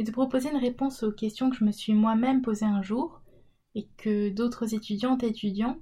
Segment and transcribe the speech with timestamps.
[0.00, 3.20] et de proposer une réponse aux questions que je me suis moi-même posées un jour
[3.74, 5.76] et que d'autres étudiantes et étudiants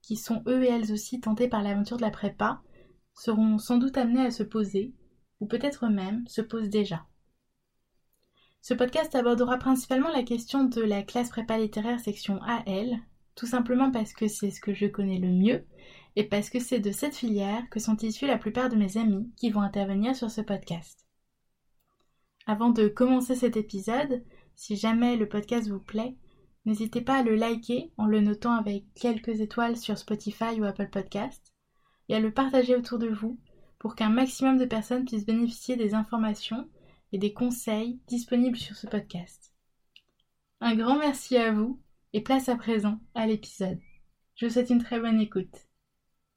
[0.00, 2.62] qui sont eux et elles aussi tentés par l'aventure de la prépa
[3.12, 4.94] seront sans doute amenés à se poser
[5.40, 7.04] ou peut-être même se posent déjà.
[8.62, 12.98] Ce podcast abordera principalement la question de la classe prépa littéraire section AL,
[13.34, 15.66] tout simplement parce que c'est ce que je connais le mieux
[16.16, 19.30] et parce que c'est de cette filière que sont issus la plupart de mes amis
[19.36, 21.07] qui vont intervenir sur ce podcast.
[22.48, 24.24] Avant de commencer cet épisode,
[24.56, 26.16] si jamais le podcast vous plaît,
[26.64, 30.88] n'hésitez pas à le liker en le notant avec quelques étoiles sur Spotify ou Apple
[30.88, 31.52] Podcast
[32.08, 33.38] et à le partager autour de vous
[33.78, 36.66] pour qu'un maximum de personnes puissent bénéficier des informations
[37.12, 39.52] et des conseils disponibles sur ce podcast.
[40.62, 41.82] Un grand merci à vous
[42.14, 43.78] et place à présent à l'épisode.
[44.36, 45.68] Je vous souhaite une très bonne écoute.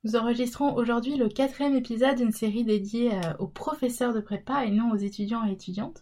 [0.03, 4.71] Nous enregistrons aujourd'hui le quatrième épisode d'une série dédiée euh, aux professeurs de prépa et
[4.71, 6.00] non aux étudiants et étudiantes.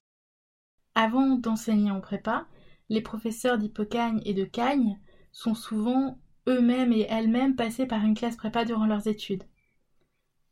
[0.96, 2.48] Avant d'enseigner en prépa,
[2.90, 5.00] les professeurs d'Hippocagne et de Cagne
[5.32, 9.44] sont souvent eux-mêmes et elles-mêmes passés par une classe prépa durant leurs études.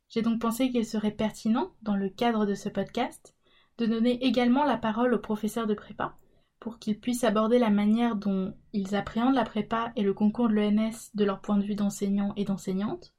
[0.10, 3.36] J'ai donc pensé qu'il serait pertinent, dans le cadre de ce podcast,
[3.78, 6.16] de donner également la parole aux professeurs de prépa
[6.60, 10.56] pour qu'ils puissent aborder la manière dont ils appréhendent la prépa et le concours de
[10.56, 13.14] l'ENS de leur point de vue d'enseignants et d'enseignantes.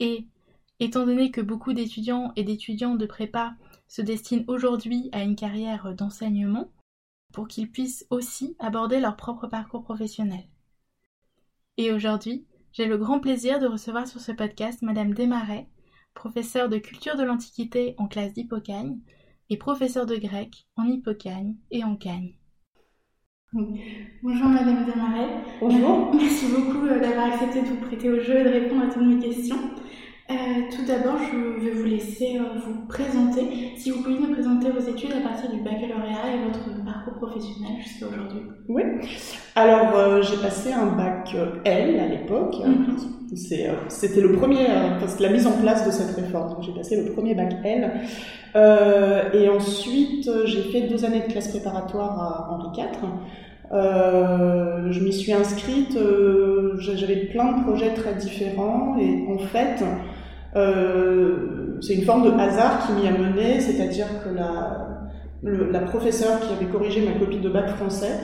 [0.00, 0.28] Et,
[0.80, 3.54] étant donné que beaucoup d'étudiants et d'étudiantes de prépa
[3.88, 6.70] se destinent aujourd'hui à une carrière d'enseignement,
[7.32, 10.44] pour qu'ils puissent aussi aborder leur propre parcours professionnel.
[11.76, 15.68] Et aujourd'hui, j'ai le grand plaisir de recevoir sur ce podcast Madame Desmarais,
[16.14, 18.98] professeure de culture de l'Antiquité en classe d'Hippocagne,
[19.50, 22.34] et professeur de grec en Hippocagne et en Cagne.
[23.52, 25.28] Bonjour Madame Demaret.
[25.60, 26.12] Bonjour.
[26.12, 29.06] Merci beaucoup euh, d'avoir accepté de vous prêter au jeu et de répondre à toutes
[29.06, 29.56] mes questions.
[30.30, 30.34] Euh,
[30.74, 33.72] tout d'abord, je vais vous laisser euh, vous présenter.
[33.76, 37.72] Si vous pouviez nous présenter vos études à partir du baccalauréat et votre parcours professionnel
[37.82, 38.40] jusqu'à aujourd'hui.
[38.68, 38.82] Oui.
[39.54, 42.56] Alors, j'ai passé un bac L à l'époque.
[42.64, 42.96] Mhm.
[43.88, 44.66] C'était le premier,
[45.00, 46.62] parce que la mise en place de cette réforme.
[46.62, 47.90] J'ai passé le premier bac L.
[49.34, 53.10] et ensuite, j'ai fait deux années de classe préparatoire à Henri IV.
[53.72, 59.82] Euh, je m'y suis inscrite, euh, j'avais plein de projets très différents et en fait,
[60.56, 64.88] euh, c'est une forme de hasard qui m'y a mené, c'est-à-dire que la,
[65.42, 68.20] la professeure qui avait corrigé ma copie de bac français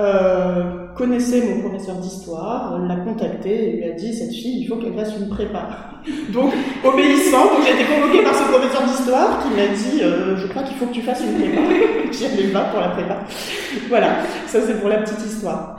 [0.00, 4.76] euh, connaissait mon professeur d'histoire, l'a contacté et lui a dit cette fille, il faut
[4.76, 5.68] qu'elle fasse une prépa.
[6.32, 6.52] Donc,
[6.84, 10.76] obéissant, j'ai été convoquée par ce professeur d'histoire qui m'a dit euh, je crois qu'il
[10.76, 11.60] faut que tu fasses une prépa.
[12.12, 13.18] J'y allais pas pour la prépa.
[13.88, 14.16] Voilà,
[14.46, 15.78] ça c'est pour la petite histoire.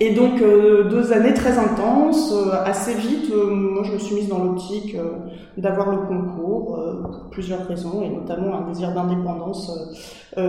[0.00, 4.16] Et donc euh, deux années très intenses, euh, assez vite, euh, moi je me suis
[4.16, 4.96] mise dans l'optique
[5.56, 9.70] d'avoir le concours pour plusieurs raisons et notamment un désir d'indépendance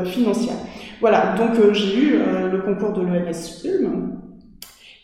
[0.06, 0.56] financière.
[1.00, 2.20] Voilà, donc j'ai eu
[2.52, 4.20] le concours de l'ENS Ulm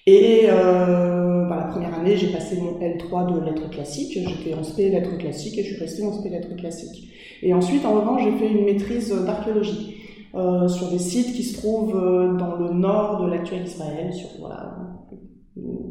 [0.06, 4.92] et bah, la première année j'ai passé mon L3 de lettres classiques, j'étais en SP
[4.92, 7.08] lettres classiques et je suis restée en SP lettres classiques.
[7.42, 10.03] Et ensuite en revanche j'ai fait une maîtrise d'archéologie.
[10.36, 14.30] Euh, sur des sites qui se trouvent euh, dans le nord de l'actuel Israël, sur
[14.40, 14.76] voilà,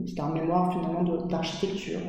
[0.05, 2.01] c'était un mémoire finalement d'architecture.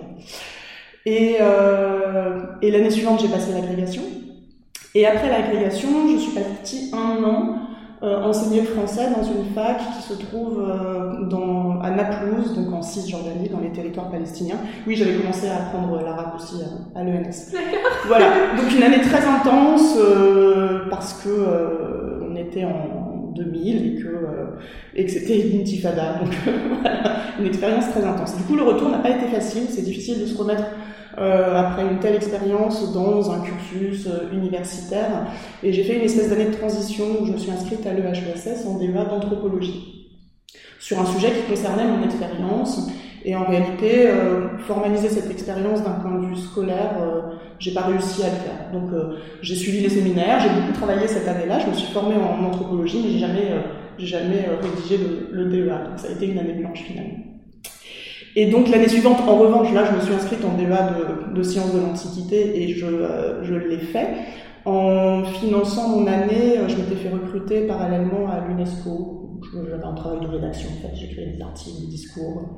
[1.06, 4.02] Et, euh, et l'année suivante, j'ai passé l'agrégation.
[4.96, 7.60] Et après l'agrégation, je suis partie un an
[8.02, 12.74] euh, enseigner le français dans une fac qui se trouve euh, dans, à Naplouse, donc
[12.74, 14.58] en Cisjordanie, dans les territoires palestiniens.
[14.88, 17.56] Oui, j'avais commencé à apprendre l'arabe aussi à, à l'ENS.
[18.08, 19.98] Voilà, donc une année très intense
[20.90, 22.03] parce que
[22.34, 24.46] on était en 2000 et que, euh,
[24.96, 26.20] et que c'était une intifada.
[26.20, 26.34] Donc
[26.82, 28.36] voilà, une expérience très intense.
[28.38, 29.64] Du coup, le retour n'a pas été facile.
[29.70, 30.64] C'est difficile de se remettre
[31.18, 35.28] euh, après une telle expérience dans un cursus euh, universitaire.
[35.62, 38.66] Et j'ai fait une espèce d'année de transition où je me suis inscrite à l'EHESS
[38.68, 40.10] en débat d'anthropologie
[40.80, 42.90] sur un sujet qui concernait mon expérience
[43.26, 44.10] et en réalité,
[44.68, 47.00] formaliser cette expérience d'un point de vue scolaire,
[47.64, 48.72] j'ai pas réussi à le faire.
[48.74, 52.16] Donc euh, j'ai suivi les séminaires, j'ai beaucoup travaillé cette année-là, je me suis formée
[52.16, 53.62] en anthropologie, mais j'ai jamais, euh,
[53.98, 55.00] jamais rédigé
[55.32, 55.90] le, DEA.
[55.90, 57.24] Donc ça a été une année blanche finalement.
[58.36, 61.44] Et donc l'année suivante, en revanche, là, je me suis inscrite en DEA de, de
[61.44, 62.86] sciences de l'Antiquité et je,
[63.44, 64.10] je l'ai fait.
[64.66, 69.40] En finançant mon année, je m'étais fait recruter parallèlement à l'UNESCO.
[69.70, 72.58] J'avais un travail de rédaction, en fait, j'écrivais des articles, des discours.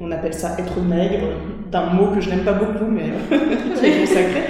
[0.00, 1.26] On appelle ça être maigre,
[1.70, 3.12] d'un mot que je n'aime pas beaucoup, mais
[3.76, 4.42] qui est consacré.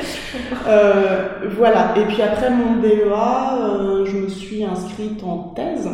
[0.66, 1.94] Euh, voilà.
[1.96, 5.88] Et puis après mon DEA, euh, je me suis inscrite en thèse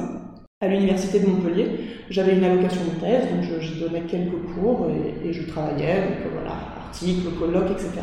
[0.60, 1.66] à l'université de Montpellier.
[2.08, 6.32] J'avais une allocation de thèse, donc j'y donnais quelques cours et, et je travaillais, donc
[6.32, 6.56] voilà,
[6.86, 8.00] articles, colloques, etc.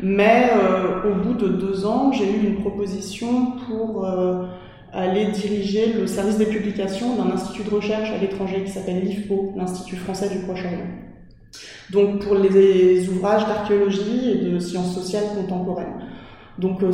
[0.00, 4.44] Mais euh, au bout de deux ans, j'ai eu une proposition pour euh,
[4.94, 9.54] aller diriger le service des publications d'un institut de recherche à l'étranger qui s'appelle l'IFPO,
[9.56, 10.86] l'Institut français du Proche-Orient.
[11.90, 15.94] Donc pour les ouvrages d'archéologie et de sciences sociales contemporaines.
[16.58, 16.92] Donc euh,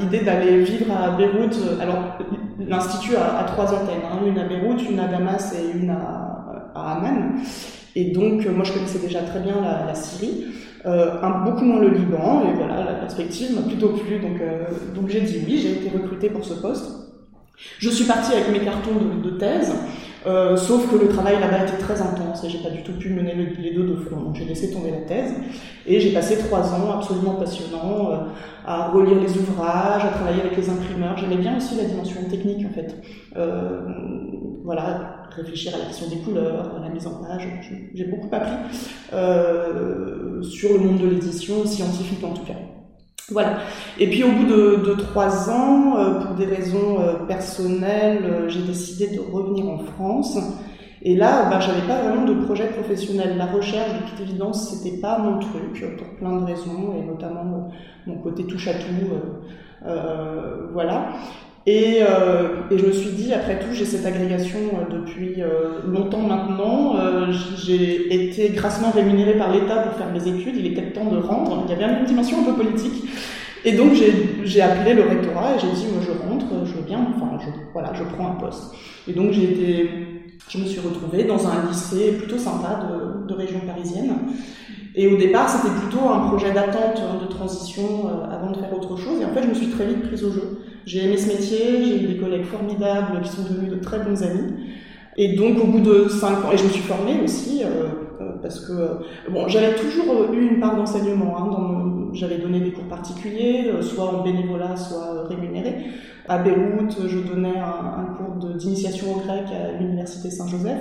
[0.00, 2.18] l'idée d'aller vivre à Beyrouth, alors
[2.58, 6.96] l'institut a, trois antennes, hein, une à Beyrouth, une à Damas et une à, à
[6.96, 7.34] Amman.
[7.94, 10.46] Et donc moi je connaissais déjà très bien la, la Syrie
[10.84, 14.64] euh, un, beaucoup moins le Liban, et voilà, la perspective m'a plutôt plu, donc, euh,
[14.94, 17.01] donc j'ai dit oui, j'ai été recrutée pour ce poste.
[17.78, 18.92] Je suis partie avec mes cartons
[19.22, 19.74] de, thèse,
[20.26, 23.10] euh, sauf que le travail là-bas était très intense et j'ai pas du tout pu
[23.10, 24.20] mener les deux de front.
[24.20, 25.34] Donc j'ai laissé tomber la thèse
[25.86, 28.16] et j'ai passé trois ans absolument passionnants euh,
[28.64, 31.16] à relire les ouvrages, à travailler avec les imprimeurs.
[31.16, 32.94] J'aimais bien aussi la dimension technique en fait.
[33.36, 33.80] Euh,
[34.64, 37.48] voilà, réfléchir à la question des couleurs, à la mise en page.
[37.94, 38.52] J'ai beaucoup appris
[39.12, 42.54] euh, sur le monde de l'édition, scientifique en tout cas.
[43.30, 43.58] Voilà.
[43.98, 48.62] Et puis au bout de, trois ans, euh, pour des raisons euh, personnelles, euh, j'ai
[48.62, 50.38] décidé de revenir en France.
[51.04, 53.36] Et là, ben, j'avais pas vraiment de projet professionnel.
[53.36, 57.70] La recherche, de toute évidence, c'était pas mon truc pour plein de raisons, et notamment
[58.06, 59.88] mon côté touche à tout.
[60.72, 61.08] Voilà.
[61.66, 65.82] Et, euh, et, je me suis dit, après tout, j'ai cette agrégation euh, depuis euh,
[65.86, 66.96] longtemps maintenant.
[66.96, 70.56] Euh, j'ai été grassement rémunérée par l'État pour faire mes études.
[70.56, 71.64] Il était temps de rendre.
[71.66, 73.04] Il y avait une dimension un peu politique.
[73.64, 73.92] Et donc
[74.42, 77.92] j'ai appelé le rectorat et j'ai dit, moi je rentre, je bien, enfin je, voilà,
[77.94, 78.74] je prends un poste.
[79.06, 79.90] Et donc j'ai été,
[80.48, 84.16] je me suis retrouvée dans un lycée plutôt sympa de, de région parisienne.
[84.94, 88.96] Et au départ, c'était plutôt un projet d'attente, hein, de transition avant de faire autre
[88.96, 89.20] chose.
[89.20, 90.58] Et en fait, je me suis très vite prise au jeu.
[90.84, 94.22] J'ai aimé ce métier, j'ai eu des collègues formidables qui sont devenus de très bons
[94.22, 94.52] amis.
[95.16, 97.88] Et donc au bout de cinq ans, et je me suis formée aussi, euh,
[98.20, 101.36] euh parce que bon, j'avais toujours eu une part d'enseignement.
[101.38, 105.86] Hein, j'avais donné des cours particuliers, euh, soit en bénévolat, soit rémunéré.
[106.28, 110.80] À Beyrouth, je donnais un, un cours d'initiation au grec à l'université Saint-Joseph.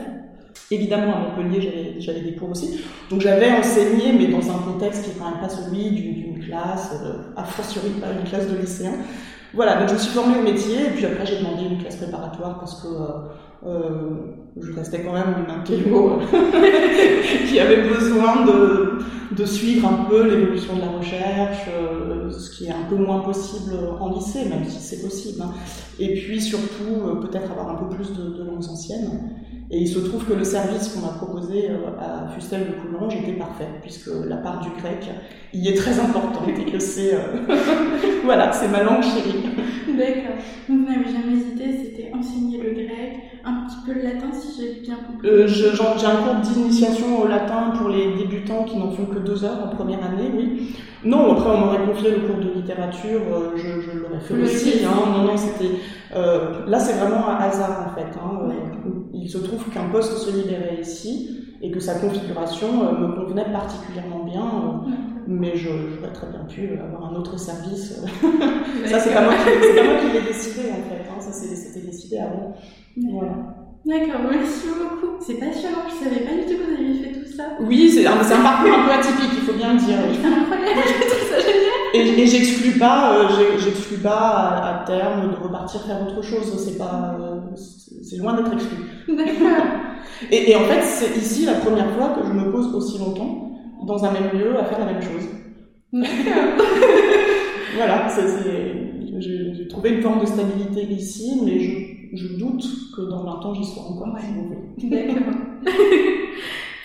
[0.70, 2.82] Évidemment, à Montpellier, j'avais des cours aussi.
[3.10, 6.94] Donc j'avais enseigné, mais dans un contexte qui n'est quand même pas celui d'une classe,
[7.04, 8.98] euh, a fortiori pas une classe de lycéens.
[9.54, 11.98] Voilà, donc je me suis formée au métier, et puis après j'ai demandé une classe
[11.98, 13.28] préparatoire parce que euh,
[13.64, 16.20] je restais quand même une intello
[17.48, 19.00] qui avait besoin de,
[19.36, 23.20] de suivre un peu l'évolution de la recherche, euh, ce qui est un peu moins
[23.20, 25.42] possible en lycée, même si c'est possible.
[25.42, 25.52] Hein.
[26.00, 29.32] Et puis surtout, euh, peut-être avoir un peu plus de, de langues anciennes.
[29.74, 33.16] Et il se trouve que le service qu'on m'a proposé euh, à Fustel de Coulanges
[33.16, 35.10] était parfait, puisque la part du grec
[35.54, 37.20] y est très importante et que c'est euh,
[38.26, 39.44] voilà, ma langue chérie.
[39.98, 40.36] D'accord.
[40.68, 43.14] Donc vous n'avez jamais hésité, c'était enseigner le grec,
[43.46, 45.28] un petit peu le latin si j'ai bien compris.
[45.28, 49.44] Euh, j'ai un cours d'initiation au latin pour les débutants qui n'en font que deux
[49.44, 50.76] heures en première année, oui.
[51.04, 54.86] Non, après on m'aurait confié le cours de littérature, euh, je, je l'aurais fait aussi.
[54.86, 54.92] Hein.
[55.12, 55.72] Non, non, c'était
[56.16, 58.18] euh, là c'est vraiment un hasard en fait.
[58.20, 58.50] Hein.
[59.14, 63.52] Il se trouve qu'un poste se libérait ici et que sa configuration euh, me convenait
[63.52, 64.84] particulièrement bien,
[65.28, 68.00] mais j'aurais très bien pu avoir un autre service.
[68.86, 71.10] ça c'est pas moi qui, l'ai décidé en fait.
[71.10, 71.20] Hein.
[71.20, 72.56] Ça c'était décidé avant.
[72.98, 73.62] Voilà.
[73.84, 75.18] D'accord, merci beaucoup.
[75.20, 77.44] C'est passionnant, je savais pas du tout que vous aviez fait tout ça.
[77.62, 79.98] Oui, c'est un, un, parcours un peu atypique, il faut bien le dire.
[80.22, 81.72] C'est incroyable, je trouve ça génial.
[81.94, 86.64] Et, et j'exclus pas, euh, j'exclus pas à, à, terme de repartir faire autre chose.
[86.64, 88.78] C'est pas, euh, c'est loin d'être exclu.
[89.08, 89.66] D'accord.
[90.32, 93.50] Et, et, en fait, c'est ici la première fois que je me pose aussi longtemps
[93.88, 95.28] dans un même lieu à faire la même chose.
[95.92, 96.64] D'accord.
[97.76, 98.08] voilà,
[99.20, 102.64] j'ai trouvé une forme de stabilité ici, mais je je doute
[102.96, 104.22] que dans 20 ans j'y sois encore, ouais.
[104.22, 105.34] si vous D'accord.
[105.68, 105.70] euh,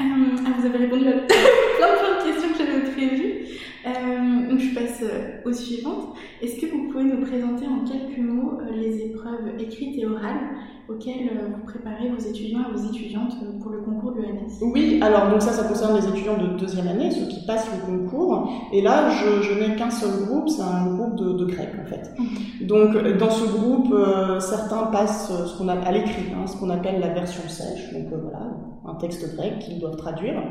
[0.00, 1.36] ah, vous avez répondu à plein,
[1.78, 3.45] plein de questions que j'avais prévues.
[3.86, 5.02] Euh, donc je passe
[5.44, 6.14] aux suivantes.
[6.42, 10.56] Est-ce que vous pouvez nous présenter en quelques mots euh, les épreuves écrites et orales
[10.88, 14.60] auxquelles euh, vous préparez vos étudiants et vos étudiantes euh, pour le concours de l'ENS
[14.62, 17.86] Oui, alors donc ça, ça concerne les étudiants de deuxième année, ceux qui passent le
[17.86, 18.50] concours.
[18.72, 21.88] Et là, je, je n'ai qu'un seul groupe, c'est un groupe de, de grec en
[21.88, 22.12] fait.
[22.18, 22.66] Mmh.
[22.66, 26.70] Donc dans ce groupe, euh, certains passent ce qu'on a à l'écrit, hein, ce qu'on
[26.70, 27.92] appelle la version sèche.
[27.92, 28.46] Donc euh, voilà,
[28.86, 30.42] un texte grec qu'ils doivent traduire.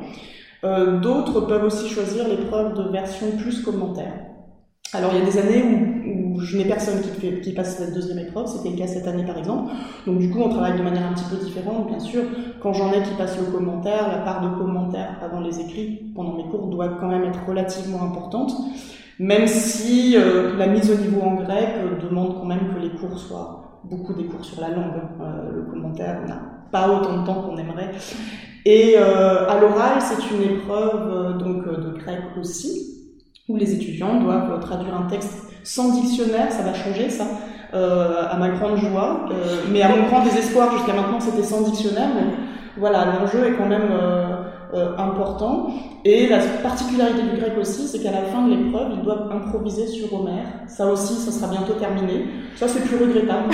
[0.63, 4.13] Euh, D'autres peuvent aussi choisir l'épreuve de version plus commentaire.
[4.93, 5.63] Alors il y a des années
[6.07, 7.01] où, je n'ai personne
[7.41, 9.71] qui, passe cette deuxième épreuve, c'était le cas cette année par exemple.
[10.05, 12.24] Donc du coup on travaille de manière un petit peu différente, bien sûr.
[12.62, 16.33] Quand j'en ai qui passent le commentaire, la part de commentaires avant les écrits pendant
[16.33, 18.53] mes cours doit quand même être relativement importante.
[19.19, 22.89] Même si euh, la mise au niveau en grec euh, demande quand même que les
[22.89, 25.01] cours soient beaucoup des cours sur la langue.
[25.21, 27.91] Euh, le commentaire n'a pas autant de temps qu'on aimerait.
[28.65, 32.95] Et à l'oral, c'est une épreuve donc de grec aussi
[33.48, 37.25] où les étudiants doivent traduire un texte sans dictionnaire, ça va changer ça,
[37.74, 40.72] euh, à ma grande joie, euh, mais à mon grand désespoir.
[40.72, 42.34] Jusqu'à maintenant c'était sans dictionnaire, donc
[42.77, 43.89] voilà, l'enjeu est quand même
[44.74, 45.67] euh, euh, important.
[46.03, 49.88] Et la particularité du grec aussi, c'est qu'à la fin de l'épreuve, ils doivent improviser
[49.88, 50.45] sur Homère.
[50.67, 52.25] Ça aussi, ça sera bientôt terminé.
[52.55, 53.53] Ça, c'est plus regrettable.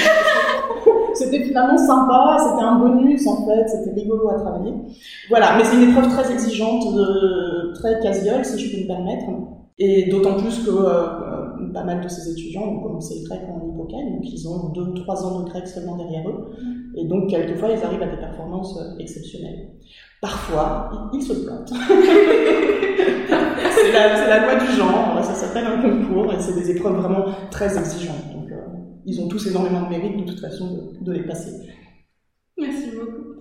[1.13, 4.74] c'était finalement sympa, c'était un bonus en fait, c'était rigolo à travailler.
[5.30, 6.84] Voilà, mais c'est une épreuve très exigeante,
[7.75, 9.25] très casiole, si je peux me permettre.
[9.84, 13.68] Et d'autant plus que euh, pas mal de ces étudiants ont commencé le grec en
[13.68, 16.51] hippocane, donc ils ont deux ou trois ans de grec seulement derrière eux.
[16.62, 16.98] Mm.
[16.98, 19.72] Et donc, quelquefois, ils arrivent à des performances euh, exceptionnelles.
[20.22, 21.74] Parfois, ils, se plantent.
[23.72, 27.25] c'est la, la, loi du genre, ça s'appelle un concours, et c'est des épreuves vraiment
[27.50, 28.32] très exigeantes.
[28.34, 28.62] Donc, euh,
[29.06, 31.51] ils ont tous énormément de mérite, de toute façon, de, de les passer.
[32.58, 33.32] Merci beaucoup.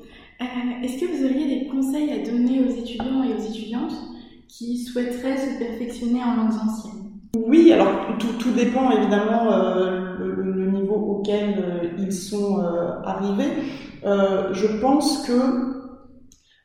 [0.82, 3.92] Est-ce que vous auriez des conseils à donner aux étudiants et aux étudiantes
[4.48, 7.10] qui souhaiteraient se perfectionner en langues anciennes?
[7.36, 13.50] Oui, alors tout, tout dépend évidemment euh, le, niveau auquel euh, ils sont euh, arrivés.
[14.04, 15.89] Euh, je pense que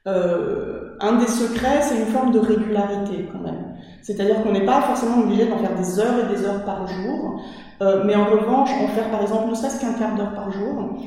[0.05, 3.75] un des secrets, c'est une forme de régularité quand même.
[4.01, 7.41] C'est-à-dire qu'on n'est pas forcément obligé d'en faire des heures et des heures par jour,
[8.05, 10.97] mais en revanche, en faire par exemple ne serait-ce qu'un quart d'heure par jour,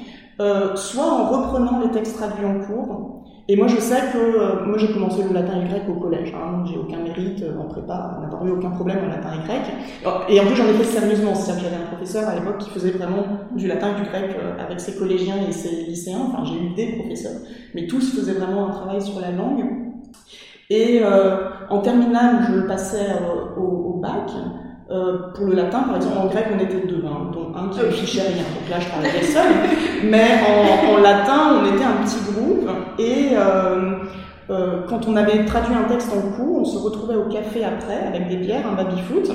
[0.75, 4.77] soit en reprenant les textes traduits en cours, et moi, je sais que euh, moi,
[4.77, 7.65] j'ai commencé le latin et le grec au collège, hein, j'ai aucun mérite euh, en
[7.65, 9.63] prépa, n'a pas eu aucun problème en latin et grec.
[10.29, 12.69] Et en plus, j'en ai fait sérieusement, c'est-à-dire que j'avais un professeur à l'époque qui
[12.69, 13.25] faisait vraiment
[13.57, 16.29] du latin et du grec euh, avec ses collégiens et ses lycéens.
[16.29, 17.41] Enfin, j'ai eu des professeurs,
[17.75, 19.65] mais tous faisaient vraiment un travail sur la langue.
[20.69, 21.01] Et
[21.71, 23.07] en terminale, je passais
[23.57, 24.31] au, au bac.
[24.91, 27.81] Euh, pour le latin, par exemple, en grec, on était deux, hein, dont un qui
[27.81, 28.39] ne fichait rien.
[28.39, 29.53] Donc là, je travaillais seul.
[30.05, 32.58] Mais en, en, latin, on était un petit groupe.
[32.99, 33.99] Et euh,
[34.51, 38.07] euh, quand on avait traduit un texte en cours, on se retrouvait au café après,
[38.07, 39.31] avec des bières, un baby-foot,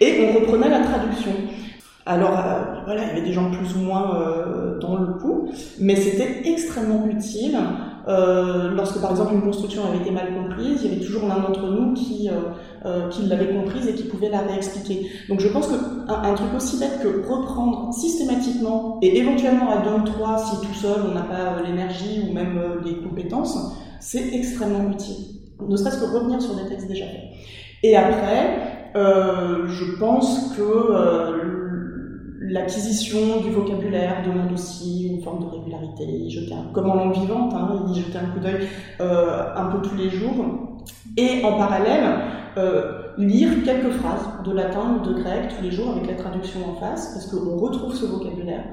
[0.00, 1.32] et on reprenait la traduction.
[2.06, 4.20] Alors, euh, voilà, il y avait des gens plus ou moins
[4.80, 5.48] dans le coup,
[5.80, 7.58] mais c'était extrêmement utile.
[8.06, 11.38] Euh, lorsque, par exemple, une construction avait été mal comprise, il y avait toujours l'un
[11.38, 12.28] d'entre nous qui,
[13.10, 15.10] qui l'avait comprise et qui pouvait la réexpliquer.
[15.28, 20.02] Donc, je pense qu'un un truc aussi bête que reprendre systématiquement, et éventuellement à deux
[20.02, 23.56] ou trois, si tout seul on n'a pas l'énergie ou même les compétences,
[24.00, 25.40] c'est extrêmement utile.
[25.66, 27.30] Ne serait-ce que revenir sur des textes déjà faits.
[27.82, 31.73] Et après, je pense que
[32.46, 37.54] L'acquisition du vocabulaire demande aussi une forme de régularité, jeter un, comme en langue vivante,
[37.54, 38.68] hein, y jeter un coup d'œil
[39.00, 40.44] euh, un peu tous les jours.
[41.16, 42.04] Et en parallèle,
[42.58, 46.60] euh, lire quelques phrases de latin ou de grec tous les jours avec la traduction
[46.68, 48.64] en face, parce qu'on retrouve ce vocabulaire.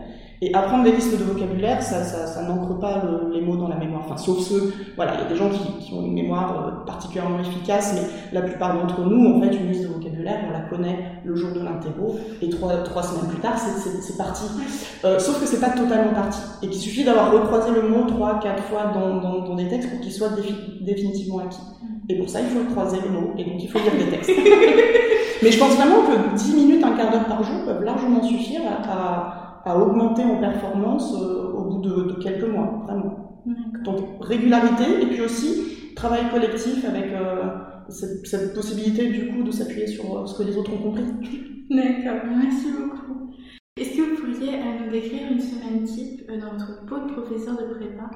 [0.43, 3.67] Et apprendre des listes de vocabulaire, ça, ça, ça n'ancre pas le, les mots dans
[3.67, 4.01] la mémoire.
[4.05, 6.85] Enfin, sauf ceux, voilà, il y a des gens qui, qui ont une mémoire euh,
[6.85, 8.01] particulièrement efficace, mais
[8.33, 11.51] la plupart d'entre nous, en fait, une liste de vocabulaire, on la connaît le jour
[11.51, 14.45] de l'interro, et trois, trois semaines plus tard, c'est parti.
[15.05, 18.39] Euh, sauf que c'est pas totalement parti, et qu'il suffit d'avoir recroisé le mot trois,
[18.39, 20.29] quatre fois dans, dans, dans des textes pour qu'il soit
[20.81, 21.61] définitivement acquis.
[22.09, 24.31] Et pour ça, il faut croiser le mot, et donc il faut lire des textes.
[25.43, 28.61] mais je pense vraiment que 10 minutes, un quart d'heure par jour peuvent largement suffire
[28.65, 33.43] à, à à augmenter en performance euh, au bout de, de, quelques mois, vraiment.
[33.83, 37.43] Donc régularité et puis aussi travail collectif avec euh,
[37.89, 41.03] cette, cette, possibilité du coup de s'appuyer sur euh, ce que les autres ont compris.
[41.69, 43.33] D'accord, merci beaucoup.
[43.77, 47.73] Est-ce que vous pourriez nous décrire une semaine type dans votre pot de professeur de
[47.73, 48.09] prépa?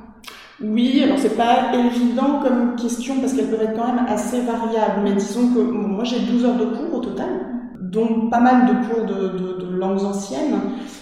[0.61, 5.01] Oui, alors c'est pas évident comme question parce qu'elle peut être quand même assez variable,
[5.03, 7.54] mais disons que moi j'ai 12 heures de cours au total,
[7.95, 10.55] dont pas mal de cours de, langues anciennes.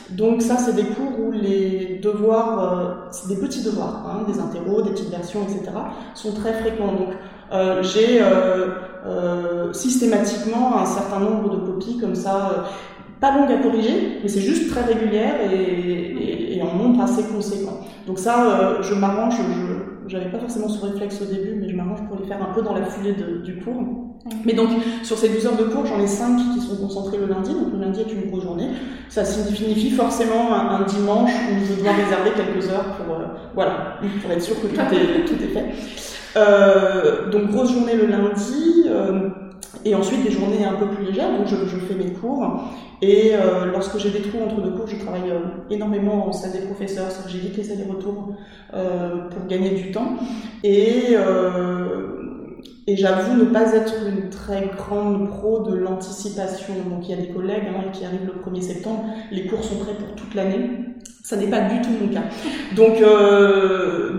[0.10, 4.40] Donc ça, c'est des cours où les devoirs, euh, c'est des petits devoirs, hein, des
[4.40, 5.72] interros, des petites versions, etc.,
[6.16, 6.94] sont très fréquents.
[6.94, 7.10] Donc
[7.52, 12.66] euh, j'ai euh, systématiquement un certain nombre de copies comme ça,
[13.20, 17.24] pas longues à corriger, mais c'est juste très régulière et, et, et, en nombre assez
[17.24, 17.80] conséquent.
[18.08, 22.06] Donc ça, je m'arrange, je n'avais pas forcément ce réflexe au début, mais je m'arrange
[22.08, 23.84] pour les faire un peu dans la foulée de, du cours.
[24.46, 24.70] Mais donc,
[25.04, 27.54] sur ces 12 heures de cours, j'en ai 5 qui sont concentrés le lundi.
[27.54, 28.70] Donc, le lundi est une grosse journée.
[29.10, 34.00] Ça signifie forcément un, un dimanche où je dois réserver quelques heures pour, euh, voilà,
[34.22, 35.66] pour être sûr que tout est, tout est fait.
[36.38, 38.86] Euh, donc, grosse journée le lundi.
[38.88, 39.30] Euh,
[39.86, 42.64] et ensuite des journées un peu plus légères, donc je, fais mes cours.
[43.02, 45.40] Et euh, lorsque j'ai des trous entre deux cours, je travaille euh,
[45.70, 48.36] énormément en salle des professeurs, c'est-à-dire j'évite les allers-retours
[48.74, 50.16] euh, pour gagner du temps.
[50.64, 51.16] Et,
[52.88, 56.74] et j'avoue ne pas être une très grande pro de l'anticipation.
[56.90, 59.78] Donc il y a des collègues hein, qui arrivent le 1er septembre, les cours sont
[59.78, 60.70] prêts pour toute l'année.
[61.24, 62.24] Ça n'est pas du tout mon cas.
[62.76, 63.00] Donc,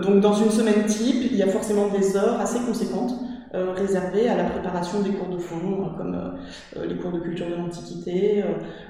[0.02, 3.14] donc dans une semaine type, il y a forcément des heures assez conséquentes
[3.54, 7.12] euh, réservés à la préparation des cours de fond, hein, comme euh, euh, les cours
[7.12, 8.42] de culture de l'Antiquité,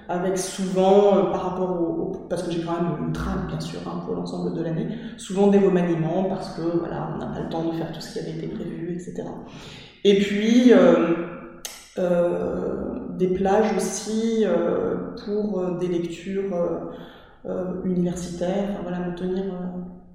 [0.08, 4.00] avec souvent, par rapport au, parce que j'ai quand même une trame bien sûr hein,
[4.06, 7.64] pour l'ensemble de l'année, souvent des remaniements parce que voilà, on n'a pas le temps
[7.64, 9.24] de faire tout ce qui avait été prévu, etc.
[10.02, 10.72] Et puis
[13.18, 14.44] des plages aussi
[15.26, 16.90] pour des lectures
[17.84, 19.44] universitaires, voilà, me tenir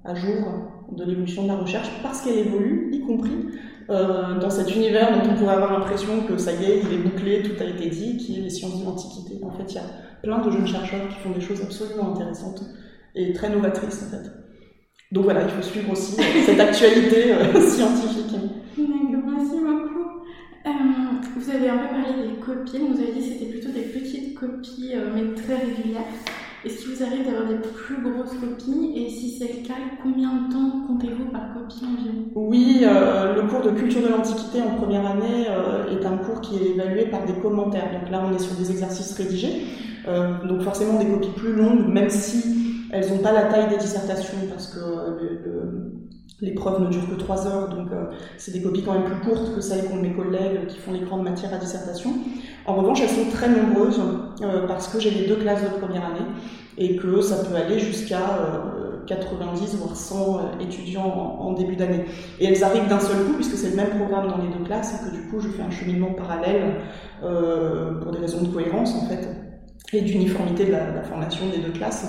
[0.04, 0.44] à jour
[0.90, 3.46] de l'évolution de la recherche parce qu'elle évolue, y compris
[3.90, 6.98] euh, dans cet univers dont on pourrait avoir l'impression que ça y est, il est
[6.98, 9.40] bouclé, tout a été dit, qui est les sciences de l'Antiquité.
[9.42, 9.84] En fait, il y a
[10.22, 12.62] plein de jeunes chercheurs qui font des choses absolument intéressantes
[13.16, 14.30] et très novatrices en fait.
[15.10, 16.16] Donc voilà, il faut suivre aussi
[16.46, 18.36] cette actualité euh, scientifique.
[18.78, 20.24] Merci beaucoup.
[20.66, 20.70] Euh,
[21.36, 24.38] vous avez un peu parlé des copies, vous avez dit que c'était plutôt des petites
[24.38, 26.04] copies mais très régulières.
[26.64, 30.28] Est-ce qu'il vous arrive d'avoir des plus grosses copies Et si c'est le cas, combien
[30.28, 34.76] de temps comptez-vous par copie environ Oui, euh, le cours de culture de l'Antiquité en
[34.76, 37.90] première année euh, est un cours qui est évalué par des commentaires.
[37.92, 39.62] Donc là, on est sur des exercices rédigés.
[40.06, 43.78] Euh, donc forcément des copies plus longues, même si elles n'ont pas la taille des
[43.78, 45.99] dissertations, parce que le
[46.42, 48.06] L'épreuve ne dure que trois heures, donc euh,
[48.38, 51.00] c'est des copies quand même plus courtes que celles qu'ont mes collègues qui font les
[51.00, 52.10] grandes matières à dissertation.
[52.66, 54.00] En revanche, elles sont très nombreuses
[54.42, 56.26] euh, parce que j'ai les deux classes de première année
[56.78, 58.20] et que ça peut aller jusqu'à
[59.06, 62.06] 90 euh, voire 100 étudiants en, début d'année.
[62.38, 64.94] Et elles arrivent d'un seul coup puisque c'est le même programme dans les deux classes
[64.94, 66.76] et que du coup je fais un cheminement parallèle
[67.20, 69.28] pour des raisons de cohérence en fait
[69.92, 72.06] et d'uniformité de la, formation des deux classes.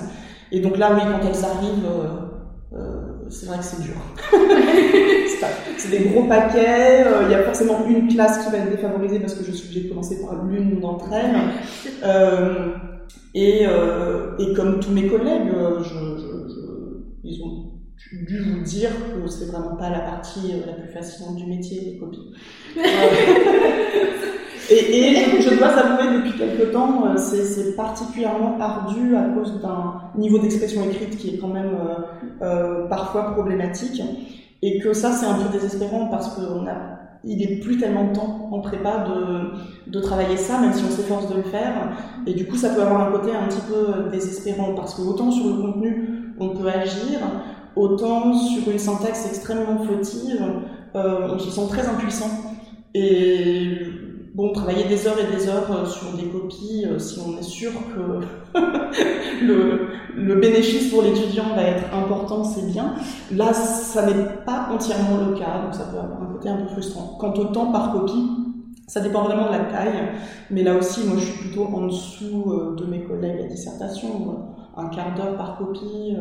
[0.50, 2.31] Et donc là, oui, quand elles arrivent euh,
[3.32, 3.94] c'est vrai que c'est dur.
[5.78, 9.18] c'est des gros paquets, euh, il y a forcément une classe qui va être défavorisée
[9.18, 11.36] parce que je suis obligée de commencer par l'une d'entre elles.
[12.04, 12.74] Euh,
[13.32, 15.52] et, et, comme tous mes collègues,
[17.22, 17.70] ils ont
[18.26, 21.98] dû vous dire que c'est vraiment pas la partie la plus fascinante du métier, les
[21.98, 22.34] copies.
[24.72, 30.38] Et, je, dois avouer, depuis quelque temps, euh, c'est particulièrement ardu à cause d'un niveau
[30.38, 34.02] d'expression écrite qui est quand même euh, euh, parfois problématique.
[34.62, 38.16] Et que ça, c'est un peu désespérant parce qu'on a il n'est plus tellement de
[38.16, 41.72] temps en prépa de, de travailler ça, même si on s'efforce de le faire.
[42.26, 45.30] Et du coup, ça peut avoir un côté un petit peu désespérant, parce que autant
[45.30, 47.20] sur le contenu, on peut agir,
[47.76, 50.44] autant sur une syntaxe extrêmement fautive,
[50.94, 52.30] on se sent très impuissant.
[52.92, 53.78] Et
[54.34, 57.42] bon, travailler des heures et des heures euh, sur des copies, euh, si on est
[57.42, 58.58] sûr que
[59.44, 62.94] le, bénéfice pour l'étudiant va être important, c'est bien.
[63.30, 66.68] Là, ça n'est pas entièrement le cas, donc ça peut avoir un côté un peu
[66.68, 67.16] frustrant.
[67.18, 68.30] Quant au temps par copie,
[68.86, 70.10] ça dépend vraiment de la taille,
[70.50, 74.46] mais là aussi, moi, je suis plutôt en dessous euh, de mes collègues à dissertation,
[74.76, 76.16] un quart d'heure par copie.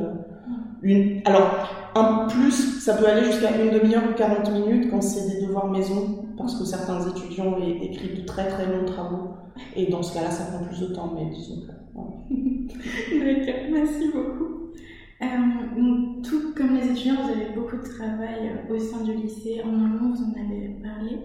[1.25, 5.45] Alors, un plus, ça peut aller jusqu'à une demi-heure ou 40 minutes quand c'est des
[5.45, 9.29] devoirs maison parce que certains étudiants écrivent de très très longs travaux,
[9.75, 11.71] et dans ce cas-là, ça prend plus de temps, mais disons que.
[13.19, 14.61] D'accord, merci beaucoup.
[15.21, 19.61] Euh, tout comme les étudiants, vous avez beaucoup de travail euh, au sein du lycée.
[19.63, 21.17] En amont, vous en avez parlé.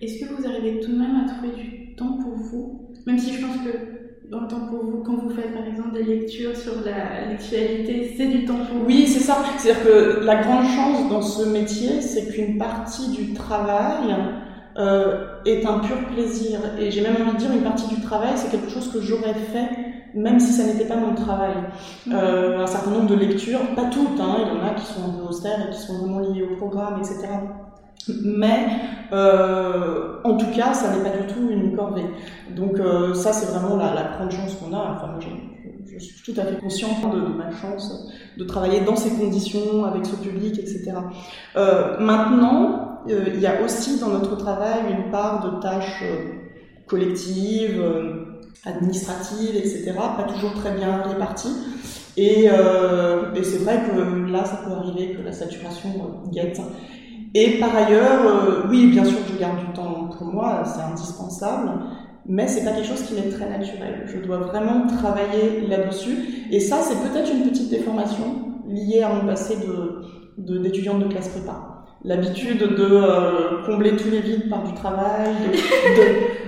[0.00, 2.90] Est-ce que vous arrivez tout de même à trouver du temps pour vous?
[3.06, 4.03] Même si je pense que
[4.34, 8.26] dans le temps pour vous, quand vous faites par exemple des lectures sur l'actualité, c'est
[8.26, 8.86] du temps pour vous.
[8.86, 9.38] Oui, c'est ça.
[9.56, 14.16] C'est-à-dire que la grande chance dans ce métier, c'est qu'une partie du travail
[14.76, 16.58] euh, est un pur plaisir.
[16.80, 19.34] Et j'ai même envie de dire, une partie du travail, c'est quelque chose que j'aurais
[19.34, 19.68] fait
[20.16, 21.54] même si ça n'était pas mon travail.
[22.06, 22.14] Mhm.
[22.14, 25.04] Euh, un certain nombre de lectures, pas toutes, hein, il y en a qui sont
[25.08, 27.26] un peu austères et qui sont vraiment liées au programme, etc.
[28.22, 28.66] Mais
[29.12, 32.06] euh, en tout cas, ça n'est pas du tout une corvée.
[32.54, 34.96] Donc euh, ça, c'est vraiment la, grande chance qu'on a.
[34.96, 38.96] Enfin, je, je, suis tout à fait consciente de, de, ma chance de travailler dans
[38.96, 40.92] ces conditions, avec ce public, etc.
[41.56, 46.32] Euh, maintenant, euh, il y a aussi dans notre travail une part de tâches euh,
[46.86, 51.54] collectives, euh, administratives, etc., pas toujours très bien réparties.
[52.16, 55.90] Et, et c'est vrai que là, ça peut arriver que la saturation
[56.32, 56.60] guette.
[57.34, 61.70] Et par ailleurs, oui, bien sûr, je garde du temps pour moi, c'est indispensable,
[62.26, 64.04] mais c'est pas quelque chose qui m'est très naturel.
[64.06, 66.46] Je dois vraiment travailler là-dessus.
[66.50, 70.02] Et ça, c'est peut-être une petite déformation liée à mon passé de
[70.36, 71.73] d'étudiante de, de classe prépa
[72.04, 75.34] l'habitude de euh, combler tous les vides par du travail,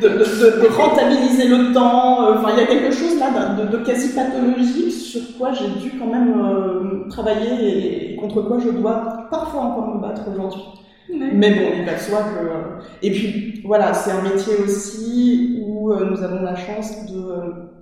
[0.02, 2.30] de, de, rentabiliser le temps.
[2.34, 3.30] Enfin, il y a quelque chose là
[3.64, 9.28] de, quasi pathologique sur quoi j'ai dû quand même travailler et contre quoi je dois
[9.30, 10.62] parfois encore me battre aujourd'hui.
[11.08, 13.06] Mais bon, il de soi que.
[13.06, 17.75] Et puis, voilà, c'est un métier aussi où nous avons la chance de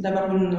[0.00, 0.56] d'avoir une,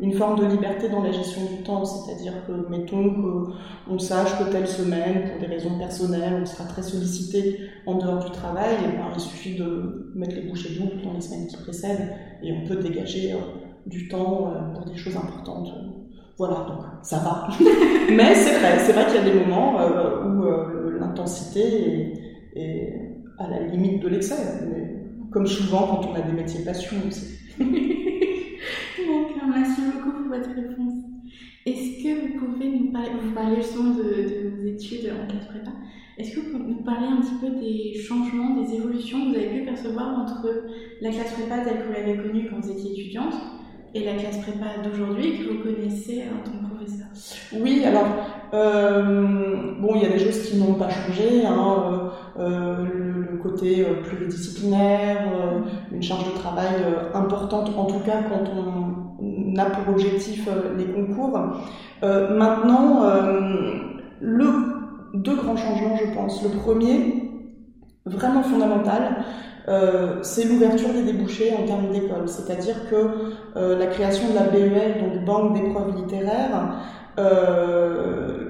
[0.00, 3.44] une, forme de liberté dans la gestion du temps, c'est-à-dire que, mettons
[3.84, 8.24] qu'on sache que telle semaine, pour des raisons personnelles, on sera très sollicité en dehors
[8.24, 11.56] du travail, et ben, il suffit de mettre les bouchées doubles dans les semaines qui
[11.56, 12.12] précèdent,
[12.44, 13.38] et on peut dégager euh,
[13.86, 15.68] du temps euh, pour des choses importantes.
[16.38, 17.48] Voilà, donc ça va.
[18.10, 22.12] Mais c'est vrai, c'est vrai qu'il y a des moments euh, où l'intensité
[22.54, 23.02] est, est,
[23.38, 24.36] à la limite de l'excès,
[25.32, 27.34] comme souvent quand on a des métiers passion aussi.
[29.56, 30.94] merci beaucoup pour votre réponse.
[31.64, 35.70] Est-ce que vous pouvez nous parler, vous parlez justement de, vos études en classe prépa,
[36.18, 39.34] est-ce que vous pouvez nous parler un petit peu des changements, des évolutions que vous
[39.34, 40.48] avez pu percevoir entre
[41.00, 43.34] la classe prépa telle que vous l'avez connue quand vous étiez étudiante
[43.94, 47.06] et la classe prépa d'aujourd'hui que vous connaissez en tant que professeur?
[47.60, 48.06] Oui, alors,
[48.54, 51.44] euh, bon, il y a des choses qui n'ont pas changé.
[51.44, 55.28] Hein, euh, euh le, côté pluridisciplinaire,
[55.92, 56.74] une charge de travail
[57.14, 58.85] importante, en tout cas quand on
[59.58, 61.38] a pour objectif euh, les concours.
[62.02, 63.40] Euh, maintenant, euh,
[64.20, 64.46] le,
[65.14, 66.42] deux grands changements, je pense.
[66.42, 67.30] Le premier,
[68.04, 69.24] vraiment fondamental,
[70.22, 72.28] c'est l'ouverture des débouchés en termes d'école.
[72.28, 76.76] C'est-à-dire que la création de la BEL, donc Banque d'épreuves littéraires,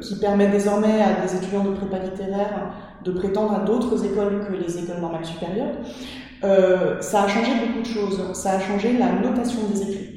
[0.03, 2.71] qui permet désormais à des étudiants de prépa littéraire
[3.03, 5.73] de prétendre à d'autres écoles que les écoles normales supérieures,
[7.01, 8.21] ça a changé beaucoup de choses.
[8.35, 10.16] Ça a changé la notation des écrits.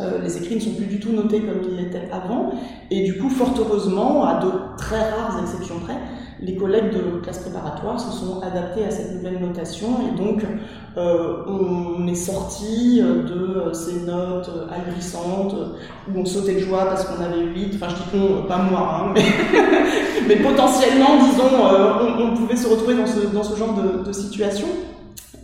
[0.00, 2.52] Euh, les écrits ne sont plus du tout notés comme ils l'étaient avant.
[2.90, 5.96] Et du coup, fort heureusement, à de très rares exceptions près,
[6.40, 10.44] les collègues de classe préparatoire se sont adaptés à cette nouvelle notation et donc
[10.96, 15.56] euh, on est sorti de ces notes ahurrissantes
[16.08, 19.00] où on sautait de joie parce qu'on avait 8, enfin je dis qu'on, pas moi,
[19.00, 19.14] hein,
[20.28, 24.12] mais, potentiellement, disons, euh, on, pouvait se retrouver dans ce, dans ce genre de, de
[24.12, 24.68] situation.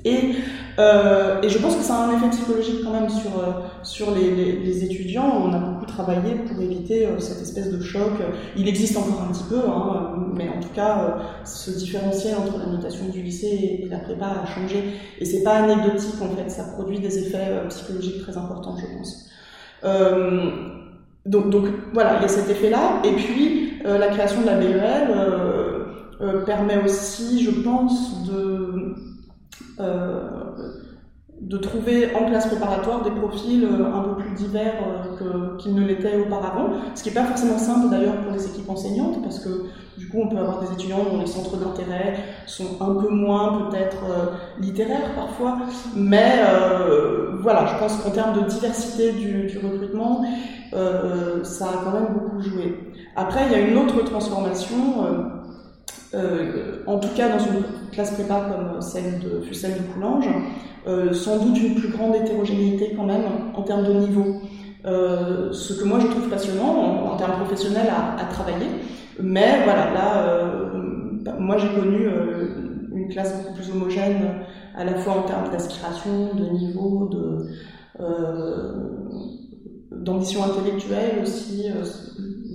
[0.04, 0.36] Et
[0.78, 4.10] euh, et je pense que ça a un effet psychologique quand même sur, euh, sur
[4.14, 5.42] les, les, étudiants.
[5.44, 8.12] On a beaucoup travaillé pour éviter euh, cette espèce de choc.
[8.56, 12.66] Il existe encore un petit peu, hein, mais en tout cas, ce différentiel entre la
[12.66, 14.82] notation du lycée et, la prépa a changé.
[15.20, 19.30] Et c'est pas anecdotique en fait, ça produit des effets psychologiques très importants, je pense.
[21.26, 23.02] donc, donc voilà, il y a cet effet-là.
[23.04, 24.84] Et puis, la création de la BEL
[26.44, 28.94] permet aussi, je pense, de euh,
[31.40, 34.74] de trouver en classe préparatoire des profils euh, un peu plus divers
[35.20, 38.70] euh, qu'ils ne l'étaient auparavant, ce qui n'est pas forcément simple d'ailleurs pour les équipes
[38.70, 39.64] enseignantes, parce que
[39.98, 42.14] du coup on peut avoir des étudiants dont les centres d'intérêt
[42.46, 44.04] sont un peu moins peut-être
[44.60, 45.58] littéraires parfois,
[45.94, 46.40] mais
[47.40, 50.24] voilà, je pense qu'en termes de diversité du, recrutement,
[50.72, 52.92] ça a quand même beaucoup joué.
[53.16, 55.43] Après, il y a une autre transformation euh,
[56.86, 60.28] en tout cas dans une classe prépa comme celle de Fussel Coulanges,
[60.86, 63.22] euh, sans doute une plus grande hétérogénéité quand même
[63.54, 64.40] en termes de niveau.
[64.86, 68.66] Euh, ce que moi je trouve passionnant en, termes professionnels à, travailler.
[69.20, 70.50] Mais voilà, là,
[71.22, 72.08] bah, moi j'ai connu
[72.94, 74.42] une classe beaucoup plus homogène
[74.76, 77.10] à la fois en termes d'aspiration, de niveau,
[79.90, 81.66] d'ambition intellectuelle aussi.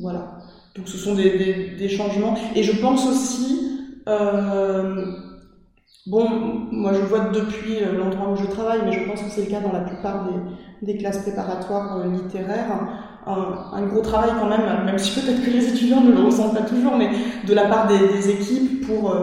[0.02, 0.38] voilà.
[0.79, 2.35] Donc ce sont des, changements.
[2.55, 5.05] Et je pense aussi, euh,
[6.07, 6.25] bon,
[6.71, 9.59] moi je vois depuis l'endroit où je travaille, mais je pense que c'est le cas
[9.59, 10.29] dans la plupart
[10.81, 12.87] des, classes préparatoires euh, littéraires,
[13.27, 16.63] un, gros travail quand même, même si peut-être que les étudiants ne le ressentent pas
[16.63, 17.09] toujours, mais
[17.45, 19.13] de la part des, des équipes pour,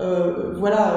[0.00, 0.94] euh, voilà,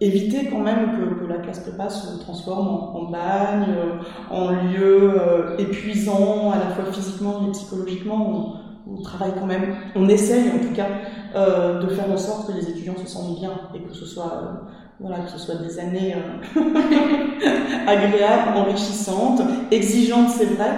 [0.00, 4.50] éviter quand même que, que, la classe prépa se transforme en, en bagne, euh, en
[4.50, 8.60] lieu euh, épuisant à la fois physiquement et psychologiquement.
[8.86, 10.86] On, on, travaille quand même, on essaye en tout cas
[11.34, 14.32] euh, de faire en sorte que les étudiants se sentent bien et que ce soit
[14.34, 14.68] euh,
[15.00, 16.14] voilà que ce soit des années
[17.86, 20.70] agréables, enrichissantes, exigeantes c'est vrai,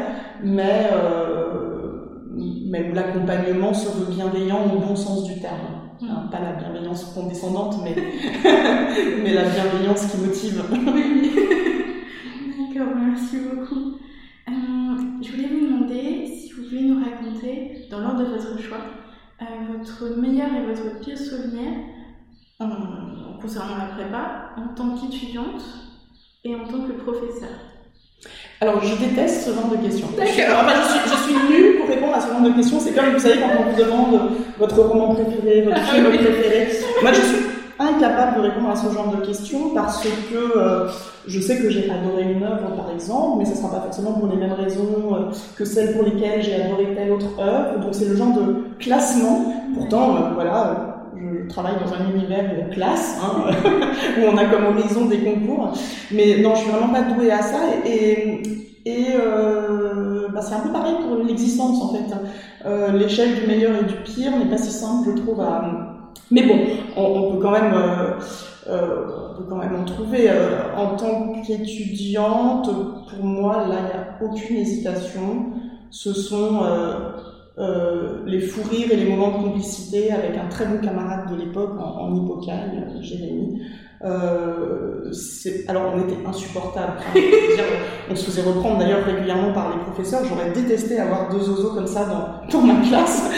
[0.42, 0.88] mais
[2.68, 5.75] mais où l'accompagnement se veut bienveillant au bon sens du terme.
[6.02, 7.94] Hein, pas la bienveillance condescendante, mais,
[9.22, 10.62] mais la bienveillance qui motive.
[12.58, 13.98] D'accord, merci beaucoup.
[14.48, 18.80] Euh, je voulais vous demander si vous pouvez nous raconter, dans l'ordre de votre choix,
[19.40, 19.44] euh,
[19.78, 21.72] votre meilleur et votre pire souvenir
[23.40, 25.62] concernant la prépa en tant qu'étudiante
[26.44, 27.50] et en tant que professeur.
[28.60, 30.08] Alors, je déteste ce genre de questions.
[30.18, 32.80] Je suis, je, suis, nulle pour répondre à ce genre de questions.
[32.80, 36.68] C'est comme, vous savez, quand on vous demande votre roman préféré, votre film préféré.
[37.02, 37.46] Moi, je suis
[37.78, 40.88] incapable de répondre à ce genre de questions parce que euh,
[41.26, 44.12] je sais que j'ai adoré une œuvre, par exemple, mais ce ne sera pas forcément
[44.12, 45.18] pour les mêmes raisons euh,
[45.56, 47.80] que celles pour lesquelles j'ai adoré telle autre œuvre.
[47.80, 49.52] Donc c'est le genre de classement.
[49.74, 53.50] Pourtant, euh, voilà je travaille dans un univers classe, hein,
[54.18, 55.72] où on a comme horizon des concours.
[56.12, 57.58] Mais non, je suis vraiment pas douée à ça.
[57.84, 58.42] Et,
[59.14, 62.14] euh, bah, c'est un peu pareil pour l'existence, en fait.
[62.64, 65.44] Euh, L'échelle du meilleur et du pire n'est pas si simple, je trouve.
[66.30, 66.58] Mais bon,
[66.96, 67.74] on, peut quand même...
[68.68, 70.30] Euh, on peut quand même en trouver.
[70.76, 72.68] En tant qu'étudiante,
[73.10, 75.46] pour moi, là, il n'y a aucune hésitation.
[75.90, 76.60] Ce sont
[77.58, 81.36] euh, les fous rires et les moments de complicité avec un très bon camarade de
[81.42, 83.62] l'époque en, en Hippocagne, Jérémy.
[84.04, 85.10] Euh,
[85.68, 86.98] alors on était insupportable.
[88.10, 90.22] On se faisait reprendre d'ailleurs régulièrement par les professeurs.
[90.28, 93.30] J'aurais détesté avoir deux oiseaux comme ça dans, dans ma classe.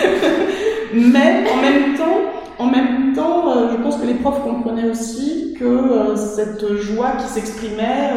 [0.92, 2.18] Mais en même temps,
[2.58, 7.12] en même temps, euh, je pense que les profs comprenaient aussi que euh, cette joie
[7.12, 8.10] qui s'exprimait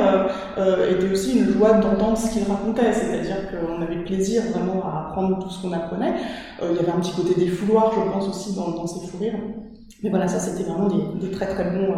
[0.57, 5.07] euh, était aussi une joie d'entendre ce qu'ils racontaient, c'est-à-dire qu'on avait plaisir vraiment à
[5.07, 6.13] apprendre tout ce qu'on apprenait.
[6.63, 9.39] il y avait un petit côté défouloir, je pense aussi, dans, ces fous rires.
[10.03, 11.93] Mais voilà, ça c'était vraiment des, des, très très bons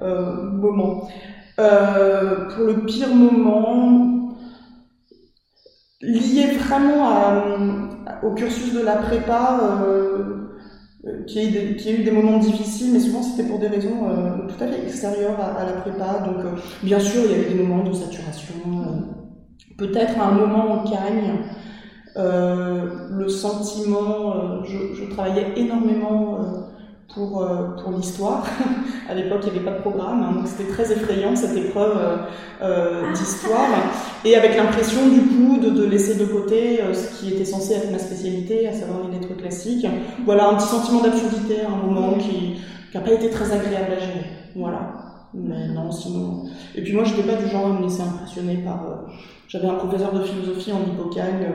[0.00, 1.08] moments.
[1.56, 4.36] pour le pire moment,
[6.00, 7.08] lié vraiment
[8.22, 9.60] au cursus de la prépa,
[11.22, 14.08] euh, qui a, eu des, a eu moments difficiles, mais souvent c'était pour des raisons
[14.08, 16.24] euh, tout à fait extérieures à, la prépa.
[16.26, 18.54] Donc, euh, bien sûr, il y avait des moments de saturation.
[19.76, 21.38] Peut-être à un moment en Cagne,
[22.14, 26.68] le sentiment, je, travaillais énormément
[27.14, 28.44] pour, euh, pour l'histoire.
[29.08, 31.96] à l'époque, il n'y avait pas de programme, hein, donc c'était très effrayant cette épreuve
[31.96, 32.16] euh,
[32.62, 33.68] euh d'histoire.
[34.24, 37.74] Et avec l'impression, du coup, de, de, laisser de côté euh, ce qui était censé
[37.74, 39.86] être ma spécialité, à savoir les lettres classiques.
[40.24, 42.60] Voilà, un petit sentiment d'absurdité à un moment qui
[42.94, 44.26] n'a pas été très agréable à gérer.
[44.56, 44.92] Voilà.
[45.34, 46.44] Mais non, sinon.
[46.74, 48.84] Et puis moi, je n'étais pas du genre à me laisser impressionner par.
[49.48, 51.46] J'avais un professeur de philosophie en Hippocagne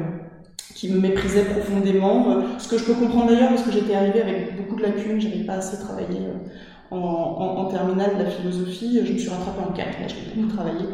[0.77, 2.29] qui me méprisait profondément.
[2.29, 5.19] Euh, ce que je peux comprendre d'ailleurs parce que j'étais arrivée avec beaucoup de lacunes,
[5.19, 9.01] j'avais pas assez travaillé euh, en, en, terminale de la philosophie.
[9.03, 10.85] Je me suis rattrapée en 4, là j'ai beaucoup travaillé.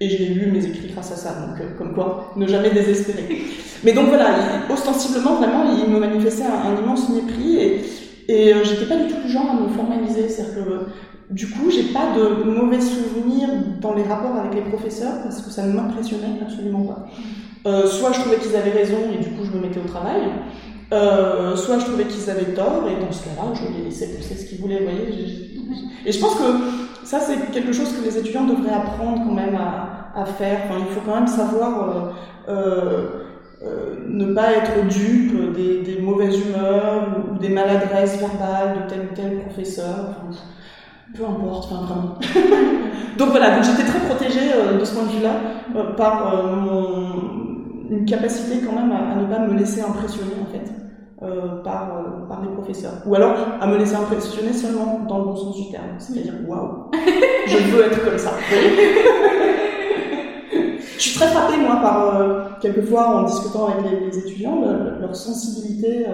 [0.00, 3.42] Et j'ai lu mes écrits grâce à ça, donc euh, comme quoi, ne jamais désespérer.
[3.82, 7.80] Mais donc voilà, il, ostensiblement, vraiment, il me manifestait un, immense mépris et,
[8.28, 10.28] et j'étais pas du tout du genre à me formaliser.
[10.28, 13.48] C'est-à-dire que du coup, j'ai pas de mauvais souvenirs
[13.80, 17.08] dans les rapports avec les professeurs parce que ça ne m'impressionnait absolument pas.
[17.64, 20.22] Euh, soit je trouvais qu'ils avaient raison et du coup je me mettais au travail,
[20.92, 24.34] euh, soit je trouvais qu'ils avaient tort et dans ce cas-là je les laissais pousser
[24.34, 24.78] ce qu'ils voulaient.
[24.78, 25.52] Vous voyez
[26.04, 26.42] et je pense que
[27.04, 30.60] ça c'est quelque chose que les étudiants devraient apprendre quand même à, à faire.
[30.64, 32.14] Enfin, il faut quand même savoir
[32.48, 33.06] euh, euh,
[33.62, 39.00] euh ne pas être dupe des, des mauvaises humeurs ou, des maladresses verbales de tel
[39.10, 40.16] ou tel professeur.
[41.14, 42.18] Peu importe, enfin vraiment.
[43.18, 45.34] donc voilà, donc j'étais très protégée euh, de ce point de vue-là
[45.76, 47.41] euh, par euh, mon,
[47.92, 50.72] une capacité quand même à, à, ne pas me laisser impressionner en fait
[51.22, 52.94] euh, par, euh, par les professeurs.
[53.06, 55.94] Ou alors à me laisser impressionner seulement dans le bon sens du terme.
[55.98, 56.90] C'est-à-dire, waouh,
[57.46, 58.32] je veux être comme ça.
[60.52, 65.00] je suis très frappée, moi, par, euh, quelquefois, en discutant avec les, les étudiants, le,
[65.00, 66.06] leur sensibilité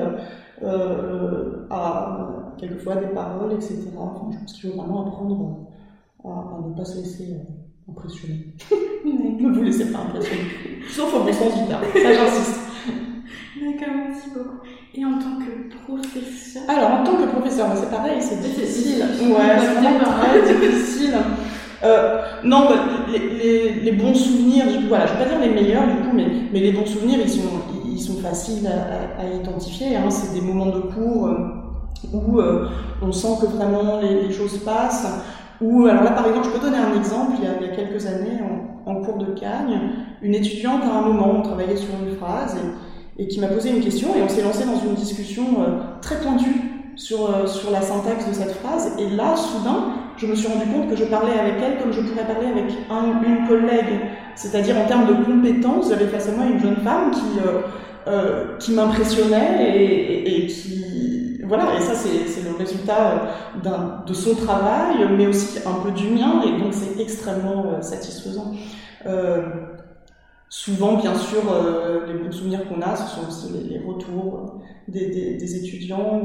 [1.71, 3.79] à, quelquefois, des paroles, etc.
[3.97, 5.69] Enfin, je pense qu'il faut vraiment apprendre
[6.25, 7.41] à, à ne pas se laisser
[7.91, 8.47] impressionner.
[9.05, 10.43] ne vous laissez pas impressionner.
[10.89, 11.83] Sauf au bon sens du terme.
[11.93, 12.61] Ça, j'insiste.
[13.61, 14.59] D'accord, merci beaucoup.
[14.95, 16.63] Et en tant que professeur?
[16.69, 19.05] Alors, en tant que professeur, c'est pareil, c'est difficile.
[19.23, 21.15] Ouais, c'est vraiment pareil, difficile.
[21.85, 22.75] Euh, non, bah,
[23.13, 26.27] les, les, les, bons souvenirs, voilà, je vais pas dire les meilleurs du coup, mais,
[26.53, 27.49] mais les bons souvenirs, ils sont,
[27.87, 29.95] ils sont faciles à, à, à identifier.
[29.95, 30.11] Hein.
[30.11, 32.69] C'est des moments de cours euh, où euh,
[33.01, 35.07] on sent que vraiment les, les choses passent.
[35.61, 37.33] Ou alors là, par exemple, je peux donner un exemple.
[37.39, 38.39] Il y a, il y a quelques années,
[38.87, 39.81] en, en, cours de Cagne,
[40.23, 43.71] une étudiante à un moment, on travaillait sur une phrase et, et qui m'a posé
[43.71, 46.55] une question et on s'est lancé dans une discussion euh, très pointue
[46.95, 48.93] sur, euh, sur la syntaxe de cette phrase.
[48.99, 52.01] Et là, soudain, je me suis rendu compte que je parlais avec elle comme je
[52.01, 54.01] pourrais parler avec un, une collègue.
[54.37, 57.61] C'est-à-dire en termes de compétences, j'avais face à moi une jeune femme qui, euh,
[58.07, 60.98] euh qui m'impressionnait et, et qui
[61.49, 63.31] voilà, et ça c'est le résultat
[63.65, 63.71] euh,
[64.07, 68.53] de son travail, mais aussi un peu du mien, et donc c'est extrêmement euh, satisfaisant.
[69.07, 69.43] Euh,
[70.51, 71.41] souvent, bien sûr,
[72.07, 76.21] les bons souvenirs qu'on a, ce sont aussi les, retours des, étudiants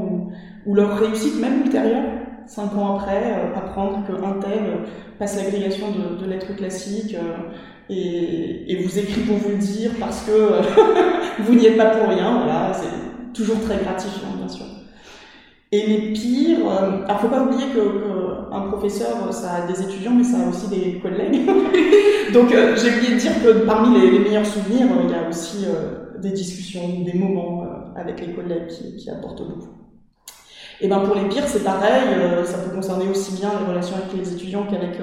[0.65, 2.03] ou, leur réussite même ultérieure,
[2.45, 4.79] cinq ans après, apprendre qu'un tel
[5.19, 5.87] passe l'agrégation
[6.19, 7.15] de, lettres classiques
[7.89, 12.09] et, et, vous écrit pour vous le dire parce que vous n'y êtes pas pour
[12.09, 14.42] rien, voilà, c'est toujours très gratifiant.
[15.73, 20.13] Et les pires, euh, alors faut pas oublier que, un professeur, ça a des étudiants,
[20.15, 21.47] mais ça a aussi des collègues.
[22.31, 25.65] Donc euh, j'ai oublié de dire que parmi les, meilleurs souvenirs, il y a aussi
[26.21, 29.69] des discussions, des moments avec les collègues qui, qui apportent beaucoup.
[30.79, 32.03] Et ben pour les pires, c'est pareil,
[32.45, 34.99] ça peut concerner aussi bien les relations avec les étudiants qu'avec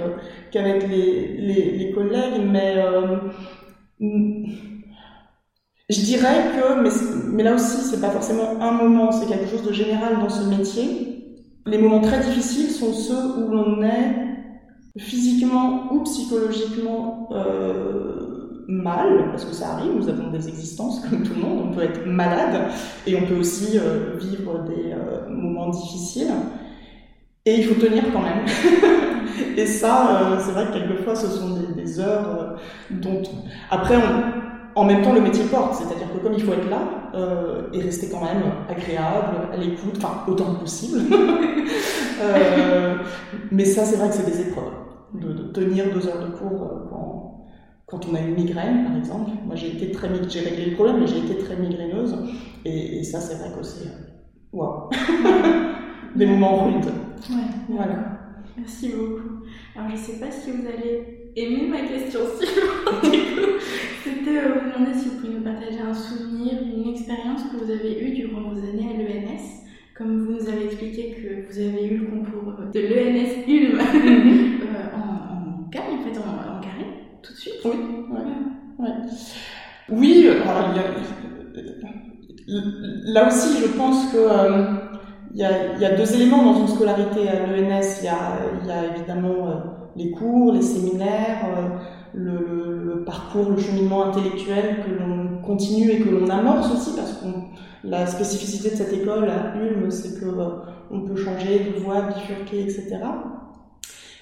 [0.53, 2.77] qu'avec les, les, les, collègues, mais
[5.91, 9.73] je dirais que, mais, là aussi, c'est pas forcément un moment, c'est quelque chose de
[9.73, 11.43] général dans ce métier.
[11.67, 14.15] Les moments très difficiles sont ceux où l'on est
[14.97, 21.35] physiquement ou psychologiquement euh, mal, parce que ça arrive, nous avons des existences comme tout
[21.35, 22.71] le monde, on peut être malade
[23.07, 26.31] et on peut aussi euh, vivre des euh, moments difficiles.
[27.47, 28.45] Et il faut tenir quand même.
[29.57, 33.23] et ça, c'est vrai que quelquefois, ce sont des heures dont...
[33.71, 34.50] Après, on,
[34.81, 37.83] en même temps le métier porte, c'est-à-dire que comme il faut être là euh, et
[37.83, 41.01] rester quand même agréable, à l'écoute, enfin autant que possible.
[42.23, 42.97] euh,
[43.51, 44.73] mais ça, c'est vrai que c'est des épreuves.
[45.13, 47.47] De, de, tenir deux heures de cours euh, quand,
[47.87, 49.33] quand, on a une migraine, par exemple.
[49.45, 52.17] Moi, j'ai été très, j'ai réglé le problème, mais j'ai été très migraineuse.
[52.65, 53.87] Et, et ça, c'est vrai que c'est,
[54.51, 54.89] waouh,
[56.17, 56.87] des moments rudes.
[57.29, 57.97] Ouais, voilà.
[58.57, 59.45] Merci beaucoup.
[59.77, 63.15] Alors, je sais pas si vous allez aimer ma question suivante.
[64.05, 67.71] C'était euh, vous demander si vous pouvez nous partager un souvenir, une expérience que vous
[67.71, 69.41] avez eue durant vos années à l'ENS.
[69.97, 73.81] Comme vous nous avez expliqué que vous avez eu le concours de l'ENS Ulm mhm.
[74.63, 76.87] euh, en, en carré, en fait, en, carré,
[77.23, 77.55] tout de suite.
[77.65, 77.73] Oui,
[78.11, 78.87] ouais.
[78.87, 78.95] ouais.
[79.91, 80.85] oui alors, il y a,
[83.13, 84.65] là aussi, je pense que euh,
[85.35, 88.01] il, y a, il y, a, deux éléments dans une scolarité à l'ENS.
[88.03, 88.11] Il,
[88.63, 91.69] il, y a évidemment euh, les cours, les séminaires, euh,
[92.15, 97.27] le, parcours, le cheminement intellectuel que l'on continue et que l'on amorce aussi, parce que
[97.85, 100.49] la spécificité de cette école à Ulm, c'est que euh,
[100.91, 102.99] on peut changer de voie, bifurquer, etc.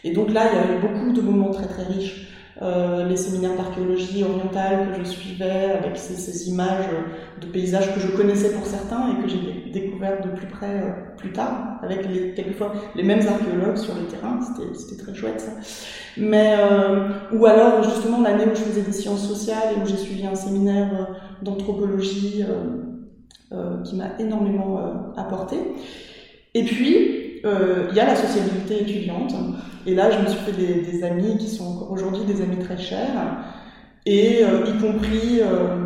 [0.04, 2.28] Et donc là, il y a eu beaucoup de moments très très riches.
[2.60, 6.86] Euh, les séminaires d'archéologie orientale que je suivais avec ces, ces, images
[7.40, 10.90] de paysages que je connaissais pour certains et que j'ai découvert de plus près euh,
[11.16, 14.40] plus tard avec les, quelquefois les mêmes archéologues sur le terrain.
[14.74, 15.52] C'était très chouette ça.
[16.16, 19.96] Mais euh, ou alors justement l'année où je faisais des sciences sociales et où j'ai
[19.96, 22.44] suivi un séminaire euh, d'anthropologie
[23.84, 25.56] qui m'a énormément apporté.
[26.54, 29.34] Et puis il y a la sociabilité étudiante
[29.86, 33.08] et là, je me suis fait des, amis qui sont aujourd'hui des amis très chers,
[34.04, 35.40] et euh, y compris.
[35.40, 35.84] Euh,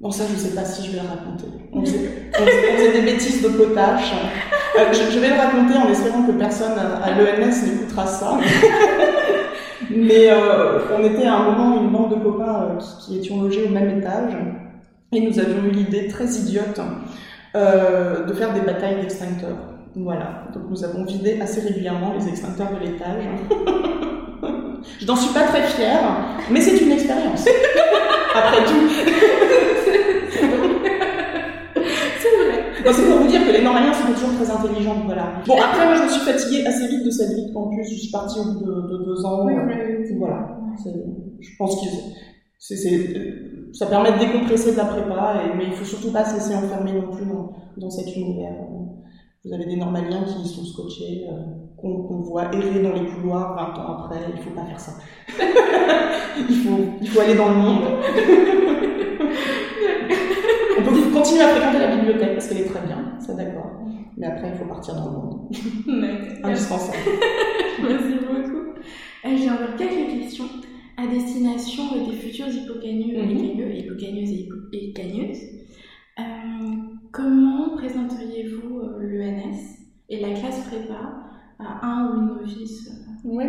[0.00, 1.44] Bon, ça, je ne sais pas si je vais le raconter.
[1.74, 4.14] On faisait, des bêtises de potache.
[4.78, 8.38] Euh, je, vais le raconter en espérant que personne à, l'ENS n'écoutera ça.
[9.90, 13.42] Mais euh, on était à un moment une bande de copains euh, qui, qui, étions
[13.42, 14.32] logés au même étage.
[15.12, 16.80] Et nous avions eu l'idée très idiote
[17.54, 19.69] euh, de faire des batailles d'extincteurs.
[19.96, 23.24] Voilà, donc nous avons vidé assez régulièrement les extincteurs de l'étage.
[25.00, 26.00] Je n'en suis pas très fière,
[26.50, 27.44] mais c'est une expérience.
[28.34, 28.88] Après tout.
[30.24, 30.46] c'est
[32.36, 32.92] vrai.
[32.92, 35.02] C'est pour vous dire que les Normaliens sont toujours très intelligents.
[35.04, 35.42] Voilà.
[35.46, 37.88] Bon, après, moi, je me suis fatiguée assez vite de cette vie de campus.
[37.90, 39.44] Je suis partie au bout de, deux ans.
[39.44, 40.56] Oui, oui, voilà.
[41.40, 41.86] Je pense que
[43.72, 46.54] ça permet de décompresser de la prépa, et, mais il faut surtout pas se laisser
[46.54, 48.54] enfermer non plus dans, dans cet univers.
[49.42, 51.32] Vous avez des normaliens qui sont scotchés, euh,
[51.78, 54.18] qu'on voit errer dans les couloirs 20 ans après.
[54.36, 54.92] Il faut pas faire ça.
[56.38, 57.84] il, faut, il faut aller dans le monde.
[60.78, 63.70] On peut continuer à fréquenter la bibliothèque parce qu'elle est très bien, ça d'accord.
[64.18, 65.48] Mais après, il faut partir dans le monde.
[66.44, 66.98] Indispensable.
[67.82, 68.74] Merci beaucoup.
[69.24, 70.48] Euh, j'ai encore quelques questions
[70.98, 73.76] à destination des futurs hippocagneux, mm -hmm.
[73.78, 75.42] hippocagneuses et, et cagneuses.
[76.18, 76.89] Euh,
[77.20, 79.58] Comment présenteriez-vous euh, l'ENS
[80.08, 80.94] et la classe prépa
[81.58, 82.90] à un ou une novice?
[83.24, 83.44] Oui,